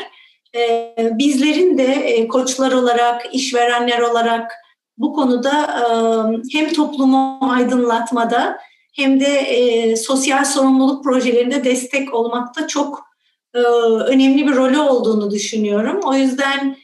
[0.57, 4.53] E, bizlerin de e, koçlar olarak, işverenler olarak
[4.99, 5.85] bu konuda e,
[6.59, 8.59] hem toplumu aydınlatmada
[8.97, 13.05] hem de e, sosyal sorumluluk projelerinde destek olmakta çok
[13.55, 13.59] e,
[14.07, 16.01] önemli bir rolü olduğunu düşünüyorum.
[16.05, 16.77] O yüzden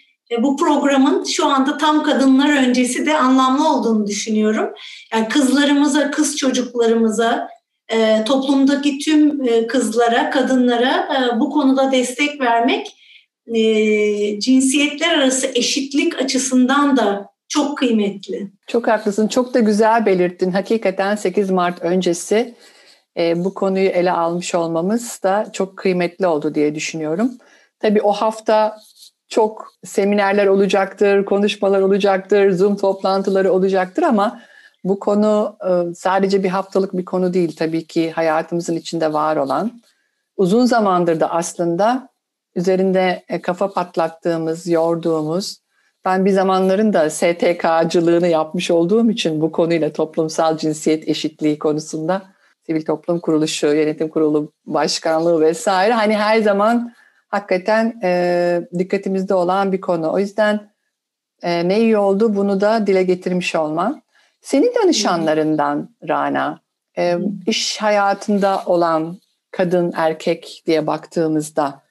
[0.43, 4.71] bu programın şu anda tam kadınlar öncesi de anlamlı olduğunu düşünüyorum.
[5.13, 7.49] Yani kızlarımıza, kız çocuklarımıza,
[7.89, 12.87] e, toplumdaki tüm e, kızlara, kadınlara e, bu konuda destek vermek
[14.41, 18.51] cinsiyetler arası eşitlik açısından da çok kıymetli.
[18.67, 19.29] Çok haklısın.
[19.29, 20.51] Çok da güzel belirttin.
[20.51, 22.55] Hakikaten 8 Mart öncesi
[23.37, 27.31] bu konuyu ele almış olmamız da çok kıymetli oldu diye düşünüyorum.
[27.81, 28.77] Tabii o hafta
[29.35, 34.41] çok seminerler olacaktır, konuşmalar olacaktır, Zoom toplantıları olacaktır ama
[34.85, 39.83] bu konu e, sadece bir haftalık bir konu değil tabii ki hayatımızın içinde var olan.
[40.37, 42.09] Uzun zamandır da aslında
[42.55, 45.57] üzerinde e, kafa patlattığımız, yorduğumuz,
[46.05, 52.23] ben bir zamanların da STK'cılığını yapmış olduğum için bu konuyla toplumsal cinsiyet eşitliği konusunda
[52.67, 56.95] sivil toplum kuruluşu, yönetim kurulu başkanlığı vesaire hani her zaman
[57.35, 60.13] hakikaten e, dikkatimizde olan bir konu.
[60.13, 60.71] O yüzden
[61.43, 64.03] e, ne iyi oldu bunu da dile getirmiş olman.
[64.41, 66.61] Senin danışanlarından Rana,
[66.99, 69.19] e, iş hayatında olan
[69.51, 71.83] kadın erkek diye baktığımızda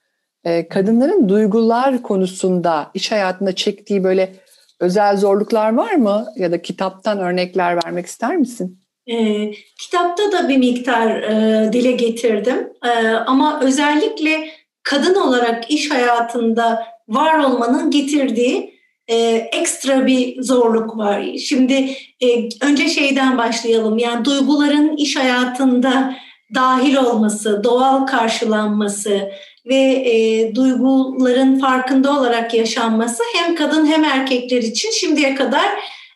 [0.43, 4.33] e, kadınların duygular konusunda iş hayatında çektiği böyle
[4.79, 6.25] özel zorluklar var mı?
[6.35, 8.79] Ya da kitaptan örnekler vermek ister misin?
[9.07, 14.49] E, kitapta da bir miktar e, dile getirdim e, ama özellikle
[14.83, 18.73] kadın olarak iş hayatında var olmanın getirdiği
[19.07, 19.15] e,
[19.53, 21.23] ekstra bir zorluk var.
[21.37, 23.97] Şimdi e, önce şeyden başlayalım.
[23.97, 26.15] Yani duyguların iş hayatında
[26.55, 29.31] dahil olması, doğal karşılanması
[29.65, 35.65] ve e, duyguların farkında olarak yaşanması hem kadın hem erkekler için şimdiye kadar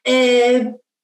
[0.08, 0.62] e,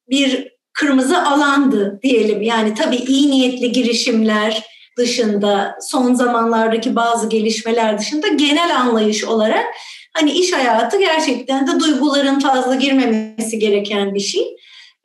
[0.09, 2.41] bir kırmızı alandı diyelim.
[2.41, 9.65] Yani tabii iyi niyetli girişimler dışında son zamanlardaki bazı gelişmeler dışında genel anlayış olarak
[10.13, 14.55] hani iş hayatı gerçekten de duyguların fazla girmemesi gereken bir şey.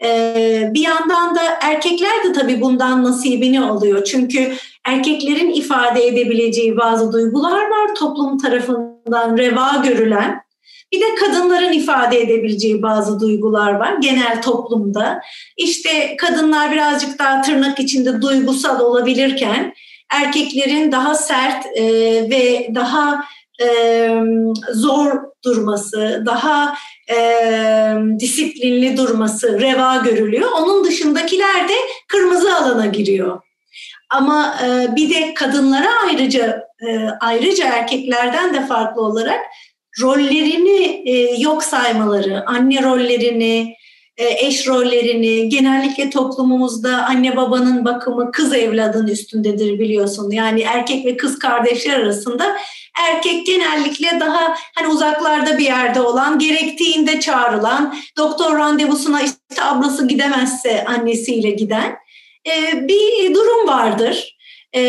[0.04, 4.04] Ee, bir yandan da erkekler de tabii bundan nasibini alıyor.
[4.04, 4.52] Çünkü
[4.84, 10.47] erkeklerin ifade edebileceği bazı duygular var toplum tarafından reva görülen.
[10.92, 15.20] Bir de kadınların ifade edebileceği bazı duygular var genel toplumda.
[15.56, 19.74] İşte kadınlar birazcık daha tırnak içinde duygusal olabilirken
[20.12, 21.84] erkeklerin daha sert e,
[22.30, 23.24] ve daha
[23.62, 24.10] e,
[24.72, 25.12] zor
[25.44, 26.74] durması, daha
[27.10, 27.16] e,
[28.18, 30.48] disiplinli durması reva görülüyor.
[30.60, 31.74] Onun dışındakiler de
[32.08, 33.40] kırmızı alana giriyor.
[34.10, 39.40] Ama e, bir de kadınlara ayrıca e, ayrıca erkeklerden de farklı olarak
[40.00, 43.74] rollerini e, yok saymaları, anne rollerini,
[44.16, 50.30] e, eş rollerini, genellikle toplumumuzda anne babanın bakımı kız evladın üstündedir biliyorsun.
[50.30, 52.56] Yani erkek ve kız kardeşler arasında
[53.08, 60.84] erkek genellikle daha hani uzaklarda bir yerde olan, gerektiğinde çağrılan, doktor randevusuna işte ablası gidemezse
[60.84, 61.96] annesiyle giden
[62.46, 64.37] e, bir durum vardır.
[64.76, 64.80] E,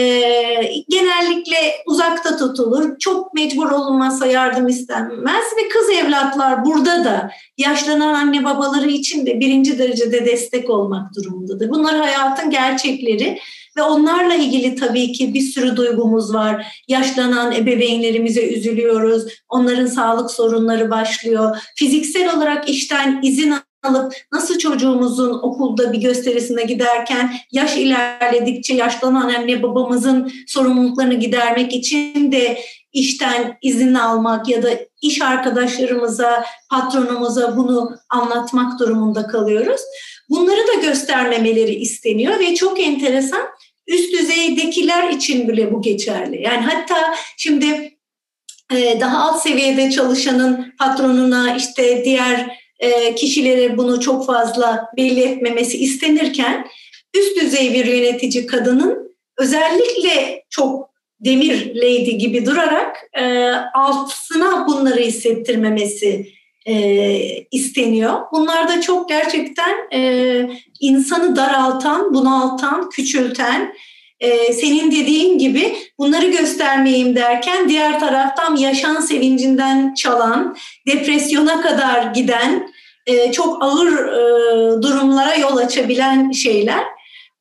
[0.89, 3.00] genellikle uzakta tutulur.
[3.00, 9.39] Çok mecbur olunmazsa yardım istenmez ve kız evlatlar burada da yaşlanan anne babaları için de
[9.39, 11.70] birinci derecede destek olmak durumundadır.
[11.70, 13.39] Bunlar hayatın gerçekleri
[13.78, 16.84] ve onlarla ilgili tabii ki bir sürü duygumuz var.
[16.88, 19.24] Yaşlanan ebeveynlerimize üzülüyoruz.
[19.50, 21.58] Onların sağlık sorunları başlıyor.
[21.76, 29.63] Fiziksel olarak işten izin alıp nasıl çocuğumuzun okulda bir gösterisine giderken yaş ilerledikçe yaşlanan anne
[29.63, 32.60] babamızın sorumluluklarını gidermek için de
[32.94, 34.70] işten izin almak ya da
[35.02, 39.82] iş arkadaşlarımıza, patronumuza bunu anlatmak durumunda kalıyoruz.
[40.30, 43.42] Bunları da göstermemeleri isteniyor ve çok enteresan
[43.88, 46.42] üst düzeydekiler için bile bu geçerli.
[46.42, 47.98] Yani hatta şimdi
[49.00, 56.68] daha alt seviyede çalışanın patronuna işte diğer e, kişilere bunu çok fazla belli etmemesi istenirken
[57.18, 60.89] üst düzey bir yönetici kadının özellikle çok
[61.20, 66.32] demir lady gibi durarak e, altına bunları hissettirmemesi
[66.65, 68.20] e, isteniyor.
[68.32, 73.74] Bunlar da çok gerçekten e, insanı daraltan, bunaltan, küçülten,
[74.20, 82.70] e, senin dediğin gibi bunları göstermeyeyim derken diğer taraftan yaşam sevincinden çalan, depresyona kadar giden,
[83.06, 86.84] e, çok ağır e, durumlara yol açabilen şeyler.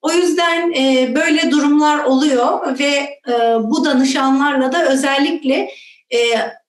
[0.03, 5.71] O yüzden e, böyle durumlar oluyor ve e, bu danışanlarla da özellikle
[6.13, 6.19] e,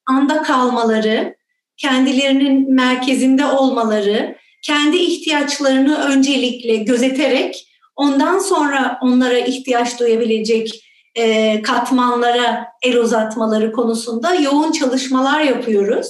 [0.06, 1.36] anda kalmaları,
[1.78, 7.69] kendilerinin merkezinde olmaları, kendi ihtiyaçlarını öncelikle gözeterek
[8.00, 10.86] ondan sonra onlara ihtiyaç duyabilecek
[11.16, 16.08] e, katmanlara el uzatmaları konusunda yoğun çalışmalar yapıyoruz.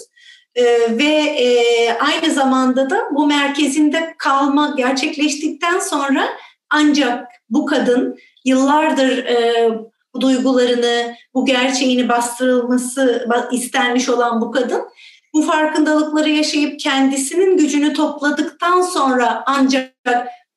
[0.56, 0.64] E,
[0.98, 1.50] ve e,
[1.94, 6.30] aynı zamanda da bu merkezinde kalma gerçekleştikten sonra
[6.70, 9.70] ancak bu kadın yıllardır e,
[10.14, 14.82] bu duygularını, bu gerçeğini bastırılması istenmiş olan bu kadın
[15.34, 19.94] bu farkındalıkları yaşayıp kendisinin gücünü topladıktan sonra ancak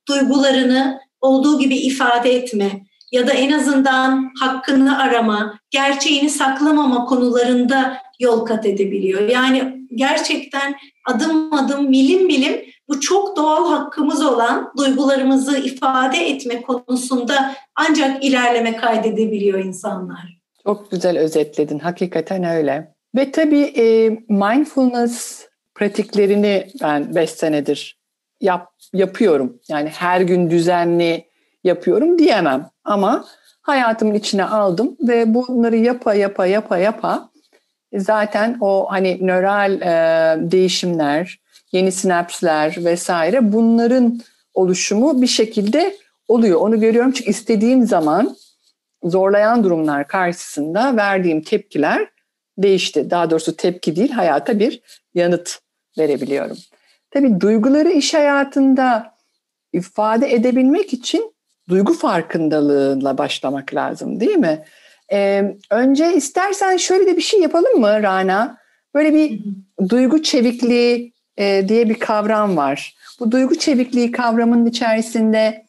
[0.09, 2.71] duygularını olduğu gibi ifade etme
[3.13, 9.29] ya da en azından hakkını arama, gerçeğini saklamama konularında yol kat edebiliyor.
[9.29, 10.75] Yani gerçekten
[11.09, 18.77] adım adım, milim milim bu çok doğal hakkımız olan duygularımızı ifade etme konusunda ancak ilerleme
[18.77, 20.39] kaydedebiliyor insanlar.
[20.67, 21.79] Çok güzel özetledin.
[21.79, 22.95] Hakikaten öyle.
[23.17, 28.02] Ve tabii e, mindfulness pratiklerini ben 5 senedir
[28.43, 29.61] yap, yapıyorum.
[29.69, 31.25] Yani her gün düzenli
[31.65, 32.71] yapıyorum diyemem.
[32.85, 33.25] Ama
[33.63, 37.31] hayatımın içine aldım ve bunları yapa yapa yapa yapa
[37.95, 41.41] zaten o hani nöral e, değişimler,
[41.73, 44.21] yeni sinapsler vesaire bunların
[44.55, 45.97] oluşumu bir şekilde
[46.29, 46.61] oluyor.
[46.61, 48.37] Onu görüyorum çünkü istediğim zaman
[49.05, 52.09] zorlayan durumlar karşısında verdiğim tepkiler
[52.59, 53.11] değişti.
[53.11, 54.81] Daha doğrusu tepki değil, hayata bir
[55.15, 55.59] yanıt
[55.99, 56.57] verebiliyorum.
[57.12, 59.14] Tabii duyguları iş hayatında
[59.72, 61.35] ifade edebilmek için
[61.68, 64.64] duygu farkındalığıyla başlamak lazım değil mi?
[65.12, 68.59] Ee, önce istersen şöyle de bir şey yapalım mı Rana?
[68.94, 69.40] Böyle bir
[69.88, 72.94] duygu çevikliği e, diye bir kavram var.
[73.20, 75.66] Bu duygu çevikliği kavramının içerisinde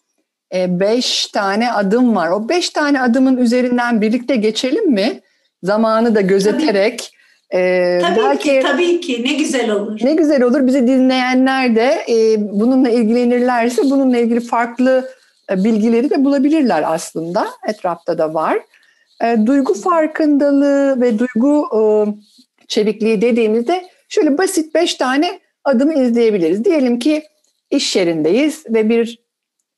[0.56, 2.30] e, beş tane adım var.
[2.30, 5.22] O beş tane adımın üzerinden birlikte geçelim mi?
[5.64, 7.14] Zamanı da gözeterek.
[7.54, 7.62] Tabii.
[7.62, 9.24] E, tabii belki, ki, tabii ki.
[9.24, 10.00] Ne güzel olur.
[10.04, 10.68] Ne güzel olur.
[10.68, 15.10] Bizi dinleyenler de e, bununla ilgilenirlerse bununla ilgili farklı
[15.52, 17.48] e, bilgileri de bulabilirler aslında.
[17.68, 18.60] Etrafta da var.
[19.24, 21.82] E, duygu farkındalığı ve duygu e,
[22.68, 26.66] çevikliği dediğimizde şöyle basit beş tane adımı izleyebiliriz.
[26.66, 27.24] Diyelim ki
[27.72, 29.20] iş yerindeyiz ve bir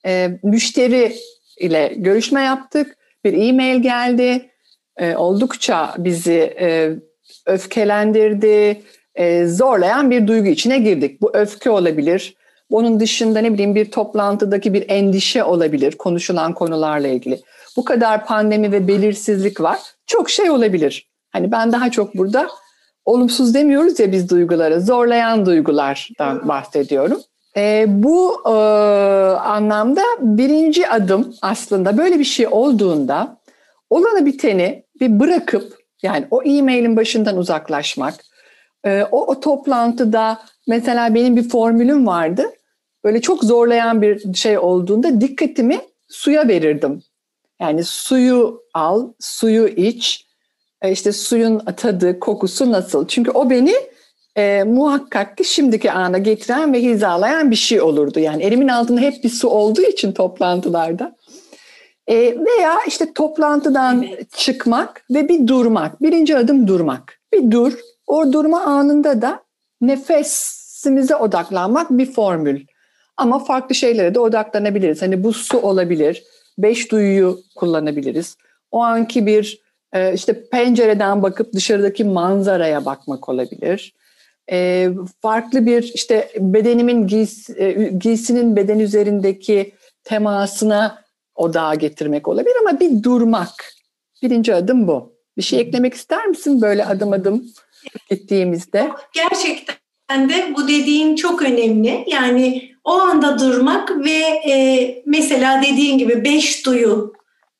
[0.06, 1.16] e, müşteri
[1.60, 2.98] ile görüşme yaptık.
[3.26, 4.50] Bir e-mail geldi.
[4.98, 6.90] E, oldukça bizi e,
[7.46, 8.82] öfkelendirdi,
[9.16, 11.22] e, zorlayan bir duygu içine girdik.
[11.22, 12.36] Bu öfke olabilir.
[12.70, 17.40] Onun dışında ne bileyim bir toplantıdaki bir endişe olabilir konuşulan konularla ilgili.
[17.78, 19.80] Bu kadar pandemi ve belirsizlik var.
[20.08, 21.10] Çok şey olabilir.
[21.32, 22.48] Hani ben daha çok burada
[23.06, 27.22] olumsuz demiyoruz ya biz duyguları, zorlayan duygulardan bahsediyorum.
[27.58, 28.50] E, bu e,
[29.40, 33.38] anlamda birinci adım aslında böyle bir şey olduğunda
[33.90, 38.14] olanı biteni bir bırakıp yani o e-mailin başından uzaklaşmak.
[38.86, 42.46] E, o, o toplantıda mesela benim bir formülüm vardı.
[43.04, 47.04] Böyle çok zorlayan bir şey olduğunda dikkatimi suya verirdim.
[47.62, 50.26] Yani suyu al, suyu iç,
[50.82, 53.08] e, işte suyun tadı, kokusu nasıl?
[53.08, 53.74] Çünkü o beni
[54.38, 58.20] e, muhakkak ki şimdiki ana getiren ve hizalayan bir şey olurdu.
[58.20, 61.16] Yani elimin altında hep bir su olduğu için toplantılarda.
[62.08, 64.32] E, veya işte toplantıdan evet.
[64.32, 66.02] çıkmak ve bir durmak.
[66.02, 67.20] Birinci adım durmak.
[67.34, 67.74] Bir dur.
[68.08, 69.44] O durma anında da
[69.82, 72.66] nefesimize odaklanmak bir formül.
[73.18, 75.02] Ama farklı şeylere de odaklanabiliriz.
[75.02, 76.24] Hani bu su olabilir.
[76.58, 78.38] Beş duyuyu kullanabiliriz.
[78.72, 79.62] O anki bir
[79.94, 83.94] e, işte pencereden bakıp dışarıdaki manzaraya bakmak olabilir
[84.52, 84.90] e,
[85.22, 91.05] farklı bir işte bedenimin giys, e, giysinin beden üzerindeki temasına
[91.36, 93.74] odağa getirmek olabilir ama bir durmak.
[94.22, 95.16] Birinci adım bu.
[95.38, 97.46] Bir şey eklemek ister misin böyle adım adım
[98.10, 98.90] gittiğimizde?
[99.14, 102.04] Gerçekten de bu dediğin çok önemli.
[102.08, 104.20] Yani o anda durmak ve
[104.52, 107.14] e, mesela dediğin gibi beş duyu,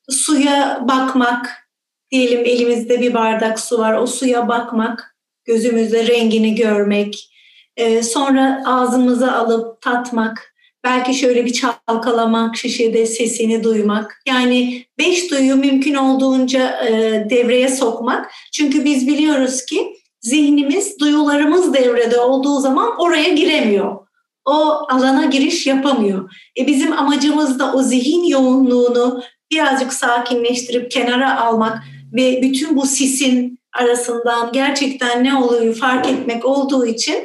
[0.08, 1.68] suya bakmak,
[2.10, 7.30] diyelim elimizde bir bardak su var, o suya bakmak, gözümüzle rengini görmek,
[7.76, 10.54] e, sonra ağzımıza alıp tatmak,
[10.86, 14.22] belki şöyle bir çalkalamak, şişede sesini duymak.
[14.28, 16.90] Yani beş duyu mümkün olduğunca e,
[17.30, 18.30] devreye sokmak.
[18.52, 23.96] Çünkü biz biliyoruz ki zihnimiz, duyularımız devrede olduğu zaman oraya giremiyor.
[24.44, 26.30] O alana giriş yapamıyor.
[26.58, 31.78] E bizim amacımız da o zihin yoğunluğunu birazcık sakinleştirip kenara almak
[32.12, 37.16] ve bütün bu sisin arasından gerçekten ne oluyor fark etmek olduğu için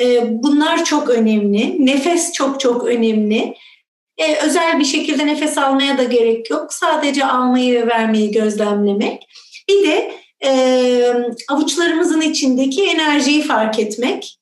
[0.00, 1.86] e, bunlar çok önemli.
[1.86, 3.54] Nefes çok çok önemli.
[4.18, 6.72] E, özel bir şekilde nefes almaya da gerek yok.
[6.72, 9.28] Sadece almayı ve vermeyi gözlemlemek.
[9.68, 10.12] Bir de
[10.44, 10.50] e,
[11.48, 14.38] avuçlarımızın içindeki enerjiyi fark etmek.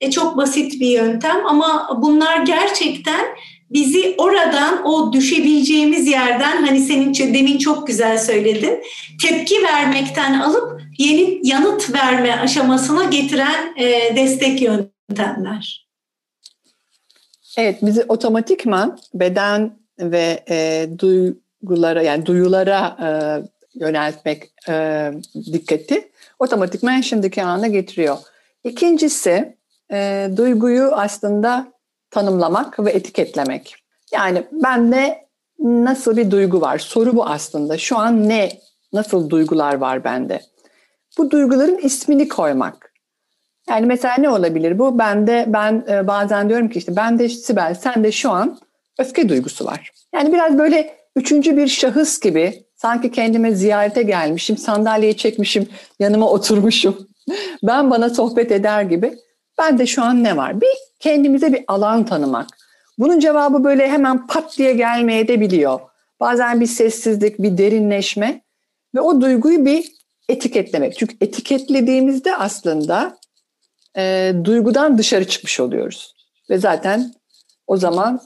[0.00, 3.26] E, çok basit bir yöntem ama bunlar gerçekten
[3.70, 8.82] bizi oradan o düşebileceğimiz yerden hani senin demin çok güzel söyledin
[9.22, 14.62] tepki vermekten alıp yeni yanıt verme aşamasına getiren e, destek
[15.18, 15.88] yöntemler.
[17.58, 23.08] Evet bizi otomatikman beden ve e, duygulara yani duyulara e,
[23.74, 25.10] yöneltmek e,
[25.52, 28.16] dikkati otomatikman şimdiki ana getiriyor.
[28.64, 29.56] İkincisi
[29.92, 31.72] e, duyguyu aslında
[32.10, 33.74] tanımlamak ve etiketlemek.
[34.12, 35.24] Yani bende
[35.58, 36.78] nasıl bir duygu var?
[36.78, 37.78] Soru bu aslında.
[37.78, 38.50] Şu an ne,
[38.92, 40.40] nasıl duygular var bende?
[41.18, 42.93] Bu duyguların ismini koymak.
[43.68, 44.98] Yani mesela ne olabilir bu?
[44.98, 48.58] Ben de ben e, bazen diyorum ki işte ben de Sibel sen de şu an
[48.98, 49.90] öfke duygusu var.
[50.14, 57.08] Yani biraz böyle üçüncü bir şahıs gibi sanki kendime ziyarete gelmişim, sandalyeyi çekmişim, yanıma oturmuşum.
[57.62, 59.18] Ben bana sohbet eder gibi.
[59.58, 60.60] Ben de şu an ne var?
[60.60, 60.68] Bir
[61.00, 62.46] kendimize bir alan tanımak.
[62.98, 65.80] Bunun cevabı böyle hemen pat diye gelmeye de biliyor.
[66.20, 68.40] Bazen bir sessizlik, bir derinleşme
[68.94, 69.92] ve o duyguyu bir
[70.28, 70.98] etiketlemek.
[70.98, 73.16] Çünkü etiketlediğimizde aslında
[73.96, 76.14] e, duygudan dışarı çıkmış oluyoruz.
[76.50, 77.14] Ve zaten
[77.66, 78.20] o zaman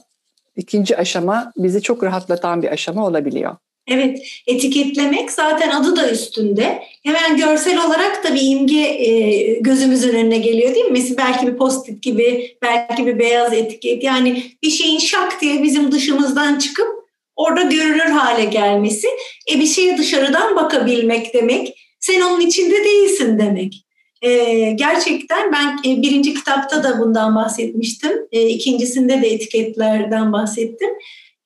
[0.55, 3.55] ikinci aşama bizi çok rahatlatan bir aşama olabiliyor.
[3.91, 6.83] Evet, etiketlemek zaten adı da üstünde.
[7.03, 10.91] Hemen görsel olarak da bir imge e, gözümüzün önüne geliyor değil mi?
[10.91, 14.03] Mesela belki bir post-it gibi, belki bir beyaz etiket.
[14.03, 16.87] Yani bir şeyin şak diye bizim dışımızdan çıkıp
[17.35, 19.07] orada görünür hale gelmesi.
[19.51, 21.79] E bir şeye dışarıdan bakabilmek demek.
[21.99, 23.85] Sen onun içinde değilsin demek.
[24.21, 28.11] E, gerçekten ben e, birinci kitapta da bundan bahsetmiştim.
[28.31, 30.89] E, ikincisinde de etiketlerden bahsettim.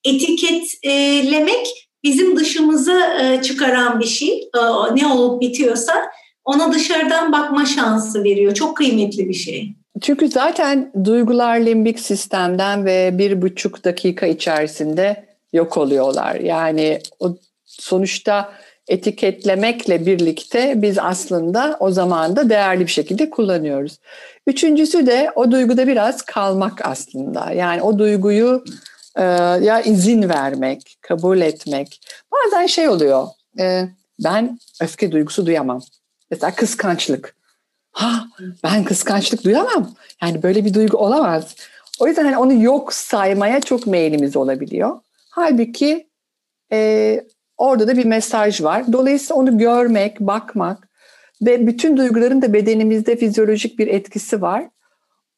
[0.03, 4.39] Etiketlemek bizim dışımızı e, çıkaran bir şey.
[4.39, 4.59] E,
[4.95, 5.93] ne olup bitiyorsa
[6.45, 8.53] ona dışarıdan bakma şansı veriyor.
[8.53, 9.73] Çok kıymetli bir şey.
[10.01, 16.35] Çünkü zaten duygular limbik sistemden ve bir buçuk dakika içerisinde yok oluyorlar.
[16.35, 18.53] Yani o sonuçta
[18.87, 23.99] etiketlemekle birlikte biz aslında o zaman da değerli bir şekilde kullanıyoruz.
[24.47, 27.51] Üçüncüsü de o duyguda biraz kalmak aslında.
[27.51, 28.63] Yani o duyguyu
[29.15, 29.23] e,
[29.61, 32.01] ya izin vermek, kabul etmek.
[32.31, 33.27] Bazen şey oluyor,
[33.59, 33.87] e,
[34.23, 35.81] ben öfke duygusu duyamam.
[36.31, 37.35] Mesela kıskançlık.
[37.91, 38.27] Ha,
[38.63, 39.95] ben kıskançlık duyamam.
[40.21, 41.55] Yani böyle bir duygu olamaz.
[41.99, 44.99] O yüzden hani onu yok saymaya çok meylimiz olabiliyor.
[45.29, 46.07] Halbuki
[46.71, 47.21] e,
[47.63, 48.93] orada da bir mesaj var.
[48.93, 50.87] Dolayısıyla onu görmek, bakmak
[51.41, 54.69] ve bütün duyguların da bedenimizde fizyolojik bir etkisi var.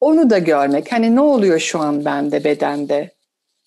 [0.00, 0.92] Onu da görmek.
[0.92, 3.10] Hani ne oluyor şu an bende, bedende?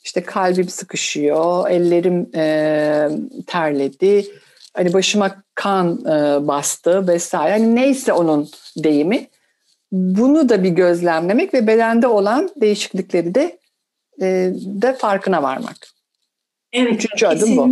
[0.03, 3.09] İşte kalbim sıkışıyor, ellerim e,
[3.47, 4.25] terledi,
[4.73, 7.51] hani başıma kan e, bastı vesaire.
[7.51, 9.27] Hani neyse onun deyimi.
[9.91, 13.59] Bunu da bir gözlemlemek ve bedende olan değişiklikleri de
[14.21, 15.77] e, de farkına varmak.
[16.73, 17.71] Evet, Üçüncü adım bu.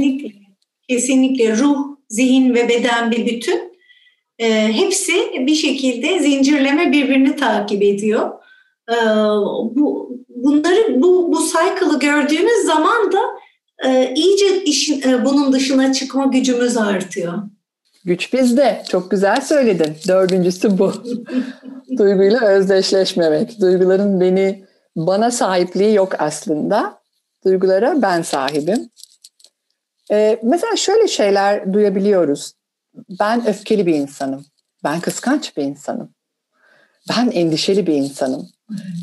[0.89, 1.77] Kesinlikle ruh,
[2.09, 3.77] zihin ve beden bir bütün.
[4.39, 8.31] E, hepsi bir şekilde zincirleme birbirini takip ediyor.
[8.89, 8.95] E,
[9.75, 13.19] bu bunları bu bu cycle'ı gördüğümüz zaman da
[13.85, 17.33] e, iyice işin e, bunun dışına çıkma gücümüz artıyor.
[18.05, 18.83] Güç bizde.
[18.89, 19.95] Çok güzel söyledin.
[20.07, 20.93] Dördüncüsü bu.
[21.97, 23.61] Duyguyla özdeşleşmemek.
[23.61, 24.65] Duyguların beni
[24.95, 26.99] bana sahipliği yok aslında.
[27.45, 28.89] Duygulara ben sahibim.
[30.11, 32.53] Ee, mesela şöyle şeyler duyabiliyoruz.
[33.19, 34.45] Ben öfkeli bir insanım.
[34.83, 36.09] Ben kıskanç bir insanım.
[37.09, 38.49] Ben endişeli bir insanım.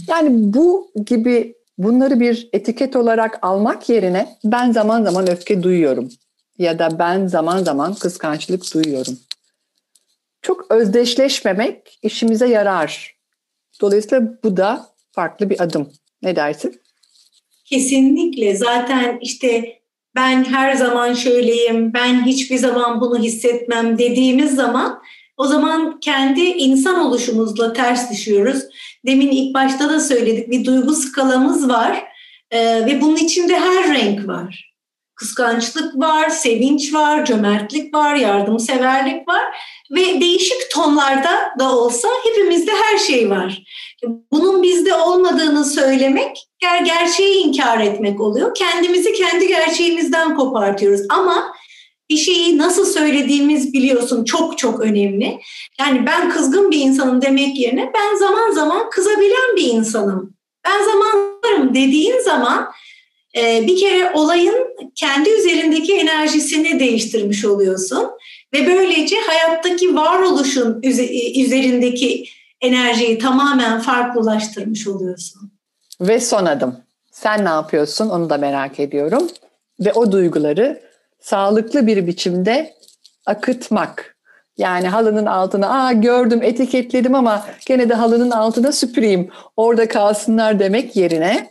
[0.09, 6.09] Yani bu gibi bunları bir etiket olarak almak yerine ben zaman zaman öfke duyuyorum
[6.59, 9.19] ya da ben zaman zaman kıskançlık duyuyorum.
[10.43, 13.17] Çok özdeşleşmemek işimize yarar.
[13.81, 15.93] Dolayısıyla bu da farklı bir adım.
[16.23, 16.81] Ne dersin?
[17.65, 18.57] Kesinlikle.
[18.57, 19.79] Zaten işte
[20.15, 25.03] ben her zaman şöyleyim, ben hiçbir zaman bunu hissetmem dediğimiz zaman
[25.37, 28.63] o zaman kendi insan oluşumuzla ters düşüyoruz.
[29.07, 32.05] Demin ilk başta da söyledik bir duygu skalamız var
[32.51, 34.74] ee, ve bunun içinde her renk var.
[35.25, 39.43] Kıskançlık var, sevinç var, cömertlik var, yardımseverlik var
[39.91, 43.63] ve değişik tonlarda da olsa hepimizde her şey var.
[44.33, 48.55] Bunun bizde olmadığını söylemek ger gerçeği inkar etmek oluyor.
[48.55, 51.55] Kendimizi kendi gerçeğimizden kopartıyoruz ama
[52.11, 55.41] bir şeyi nasıl söylediğimiz biliyorsun çok çok önemli.
[55.81, 60.35] Yani ben kızgın bir insanım demek yerine ben zaman zaman kızabilen bir insanım.
[60.65, 62.73] Ben zamanlarım dediğin zaman
[63.35, 64.55] bir kere olayın
[64.95, 68.11] kendi üzerindeki enerjisini değiştirmiş oluyorsun.
[68.55, 70.83] Ve böylece hayattaki varoluşun
[71.35, 72.25] üzerindeki
[72.61, 75.53] enerjiyi tamamen farklılaştırmış oluyorsun.
[76.01, 76.77] Ve son adım.
[77.13, 79.29] Sen ne yapıyorsun onu da merak ediyorum.
[79.81, 80.83] Ve o duyguları
[81.21, 82.75] sağlıklı bir biçimde
[83.27, 84.17] akıtmak.
[84.59, 90.97] Yani halının altına aa gördüm etiketledim ama gene de halının altına süpüreyim orada kalsınlar demek
[90.97, 91.51] yerine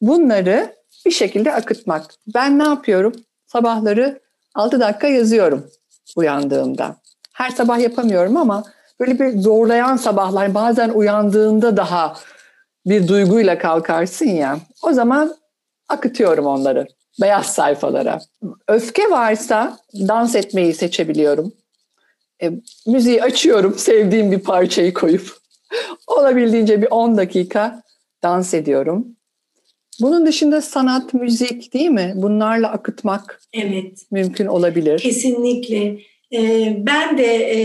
[0.00, 2.04] bunları bir şekilde akıtmak.
[2.34, 3.12] Ben ne yapıyorum?
[3.46, 4.20] Sabahları
[4.54, 5.70] 6 dakika yazıyorum
[6.16, 6.96] uyandığımda.
[7.32, 8.64] Her sabah yapamıyorum ama
[9.00, 12.16] böyle bir zorlayan sabahlar bazen uyandığında daha
[12.86, 14.58] bir duyguyla kalkarsın ya.
[14.82, 15.36] O zaman
[15.88, 16.86] akıtıyorum onları
[17.20, 18.20] beyaz sayfalara.
[18.68, 21.52] Öfke varsa dans etmeyi seçebiliyorum.
[22.42, 22.50] E,
[22.86, 25.36] müziği açıyorum, sevdiğim bir parçayı koyup.
[26.06, 27.82] Olabildiğince bir 10 dakika
[28.22, 29.17] dans ediyorum.
[30.00, 32.12] Bunun dışında sanat, müzik değil mi?
[32.16, 34.06] Bunlarla akıtmak evet.
[34.10, 34.98] mümkün olabilir.
[34.98, 35.98] Kesinlikle.
[36.32, 37.58] Ee, ben de e,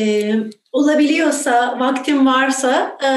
[0.72, 3.10] olabiliyorsa, vaktim varsa e,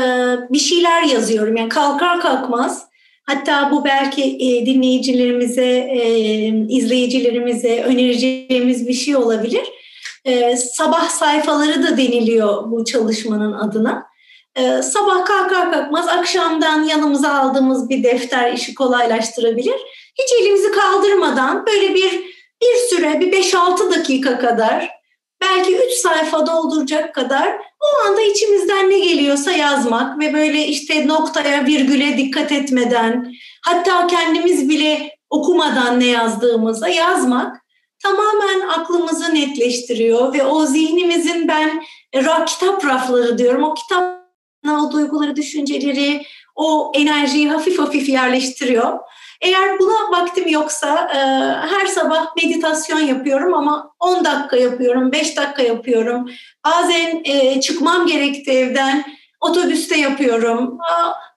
[0.53, 1.57] bir şeyler yazıyorum.
[1.57, 2.87] Yani kalkar kalkmaz
[3.27, 6.03] Hatta bu belki e, dinleyicilerimize, e,
[6.69, 9.62] izleyicilerimize önereceğimiz bir şey olabilir.
[10.25, 14.07] E, sabah sayfaları da deniliyor bu çalışmanın adına.
[14.57, 19.81] E, sabah kalkar kalkmaz akşamdan yanımıza aldığımız bir defter işi kolaylaştırabilir.
[20.19, 24.91] hiç elimizi kaldırmadan böyle bir bir süre bir 5-6 dakika kadar
[25.41, 27.49] belki 3 sayfa dolduracak kadar
[27.81, 33.33] o anda içimizden ne geliyorsa yazmak ve böyle işte noktaya virgüle dikkat etmeden
[33.65, 37.57] hatta kendimiz bile okumadan ne yazdığımıza yazmak
[38.03, 41.83] tamamen aklımızı netleştiriyor ve o zihnimizin ben
[42.47, 44.16] kitap rafları diyorum o kitap
[44.75, 46.23] o duyguları, düşünceleri,
[46.55, 48.99] o enerjiyi hafif hafif yerleştiriyor.
[49.41, 51.19] Eğer buna vaktim yoksa e,
[51.69, 56.31] her sabah meditasyon yapıyorum ama 10 dakika yapıyorum, 5 dakika yapıyorum.
[56.67, 59.05] Bazen e, çıkmam gerekti evden,
[59.41, 60.79] otobüste yapıyorum.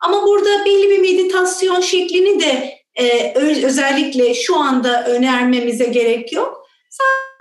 [0.01, 3.33] Ama burada belli bir meditasyon şeklini de e,
[3.65, 6.58] özellikle şu anda önermemize gerek yok.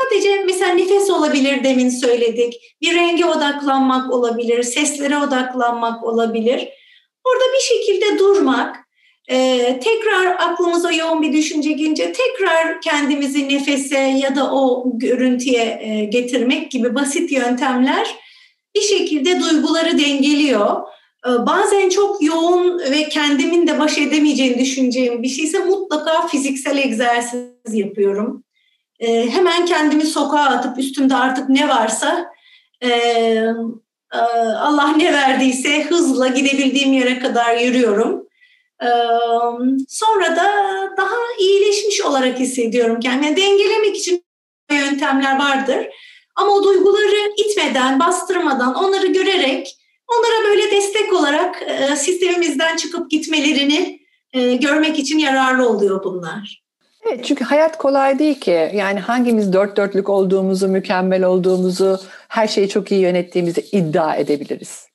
[0.08, 2.76] Sadece mesela nefes olabilir demin söyledik.
[2.82, 6.68] Bir renge odaklanmak olabilir, seslere odaklanmak olabilir.
[7.24, 8.76] Orada bir şekilde durmak,
[9.30, 16.04] ee, tekrar aklımıza yoğun bir düşünce gelince tekrar kendimizi nefese ya da o görüntüye e,
[16.04, 18.16] getirmek gibi basit yöntemler
[18.76, 20.76] bir şekilde duyguları dengeliyor.
[21.26, 27.42] Ee, bazen çok yoğun ve kendimin de baş edemeyeceğini düşüneceğim bir şeyse mutlaka fiziksel egzersiz
[27.72, 28.44] yapıyorum.
[29.00, 32.32] Ee, hemen kendimi sokağa atıp üstümde artık ne varsa
[32.80, 32.88] e,
[34.14, 34.18] e,
[34.58, 38.28] Allah ne verdiyse hızla gidebildiğim yere kadar yürüyorum.
[39.88, 40.46] Sonra da
[40.96, 43.26] daha iyileşmiş olarak hissediyorum kendimi.
[43.26, 44.24] Yani dengelemek için
[44.70, 45.86] yöntemler vardır.
[46.36, 49.76] Ama o duyguları itmeden, bastırmadan, onları görerek,
[50.08, 51.62] onlara böyle destek olarak
[51.96, 54.00] sistemimizden çıkıp gitmelerini
[54.60, 56.67] görmek için yararlı oluyor bunlar.
[57.06, 58.70] Evet çünkü hayat kolay değil ki.
[58.74, 64.88] Yani hangimiz dört dörtlük olduğumuzu, mükemmel olduğumuzu, her şeyi çok iyi yönettiğimizi iddia edebiliriz.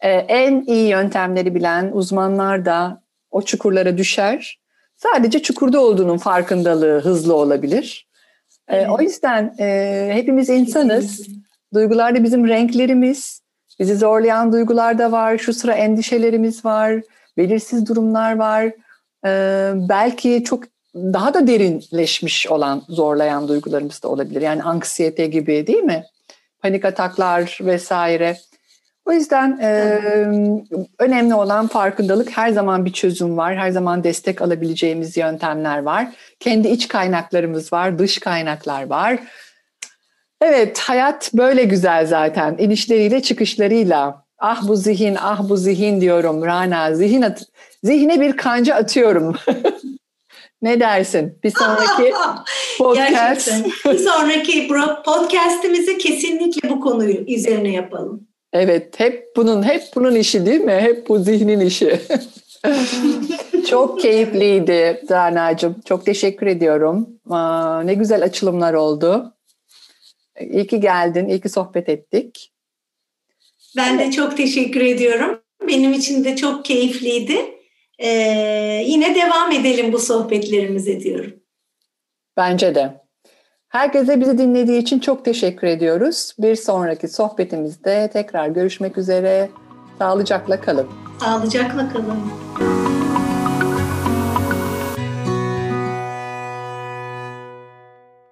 [0.00, 4.60] Ee, en iyi yöntemleri bilen uzmanlar da o çukurlara düşer.
[4.96, 8.08] Sadece çukurda olduğunun farkındalığı hızlı olabilir.
[8.68, 8.88] Ee, evet.
[8.90, 11.28] o yüzden e, hepimiz insanız.
[11.74, 13.40] Duygular da bizim renklerimiz.
[13.80, 15.38] Bizi zorlayan duygular da var.
[15.38, 17.00] Şu sıra endişelerimiz var.
[17.36, 18.72] Belirsiz durumlar var.
[19.26, 24.42] Ee, belki çok daha da derinleşmiş olan zorlayan duygularımız da olabilir.
[24.42, 26.04] Yani anksiyete gibi değil mi?
[26.62, 28.36] Panik ataklar vesaire.
[29.06, 30.00] O yüzden e,
[30.98, 32.36] önemli olan farkındalık.
[32.36, 33.56] Her zaman bir çözüm var.
[33.56, 36.08] Her zaman destek alabileceğimiz yöntemler var.
[36.40, 39.18] Kendi iç kaynaklarımız var, dış kaynaklar var.
[40.40, 42.56] Evet, hayat böyle güzel zaten.
[42.58, 44.24] İnişleriyle çıkışlarıyla.
[44.38, 46.94] Ah bu zihin, ah bu zihin diyorum Rana.
[46.94, 47.42] Zihin at
[47.82, 49.36] zihine bir kanca atıyorum.
[50.64, 51.38] ne dersin?
[51.44, 52.12] Bir sonraki
[52.78, 53.52] podcast.
[53.84, 54.68] Bir sonraki
[55.04, 58.28] podcastimizi kesinlikle bu konuyu üzerine yapalım.
[58.52, 60.78] Evet, hep bunun hep bunun işi değil mi?
[60.80, 62.00] Hep bu zihnin işi.
[63.70, 65.76] Çok keyifliydi Rana'cığım.
[65.84, 67.08] Çok teşekkür ediyorum.
[67.30, 69.34] Aa, ne güzel açılımlar oldu.
[70.40, 72.52] İyi ki geldin, iyi ki sohbet ettik.
[73.76, 75.40] Ben de çok teşekkür ediyorum.
[75.68, 77.53] Benim için de çok keyifliydi.
[77.98, 81.32] Ee, yine devam edelim bu sohbetlerimize diyorum.
[82.36, 83.04] Bence de.
[83.68, 86.32] Herkese bizi dinlediği için çok teşekkür ediyoruz.
[86.38, 89.50] Bir sonraki sohbetimizde tekrar görüşmek üzere.
[89.98, 90.88] Sağlıcakla kalın.
[91.20, 92.73] Sağlıcakla kalın.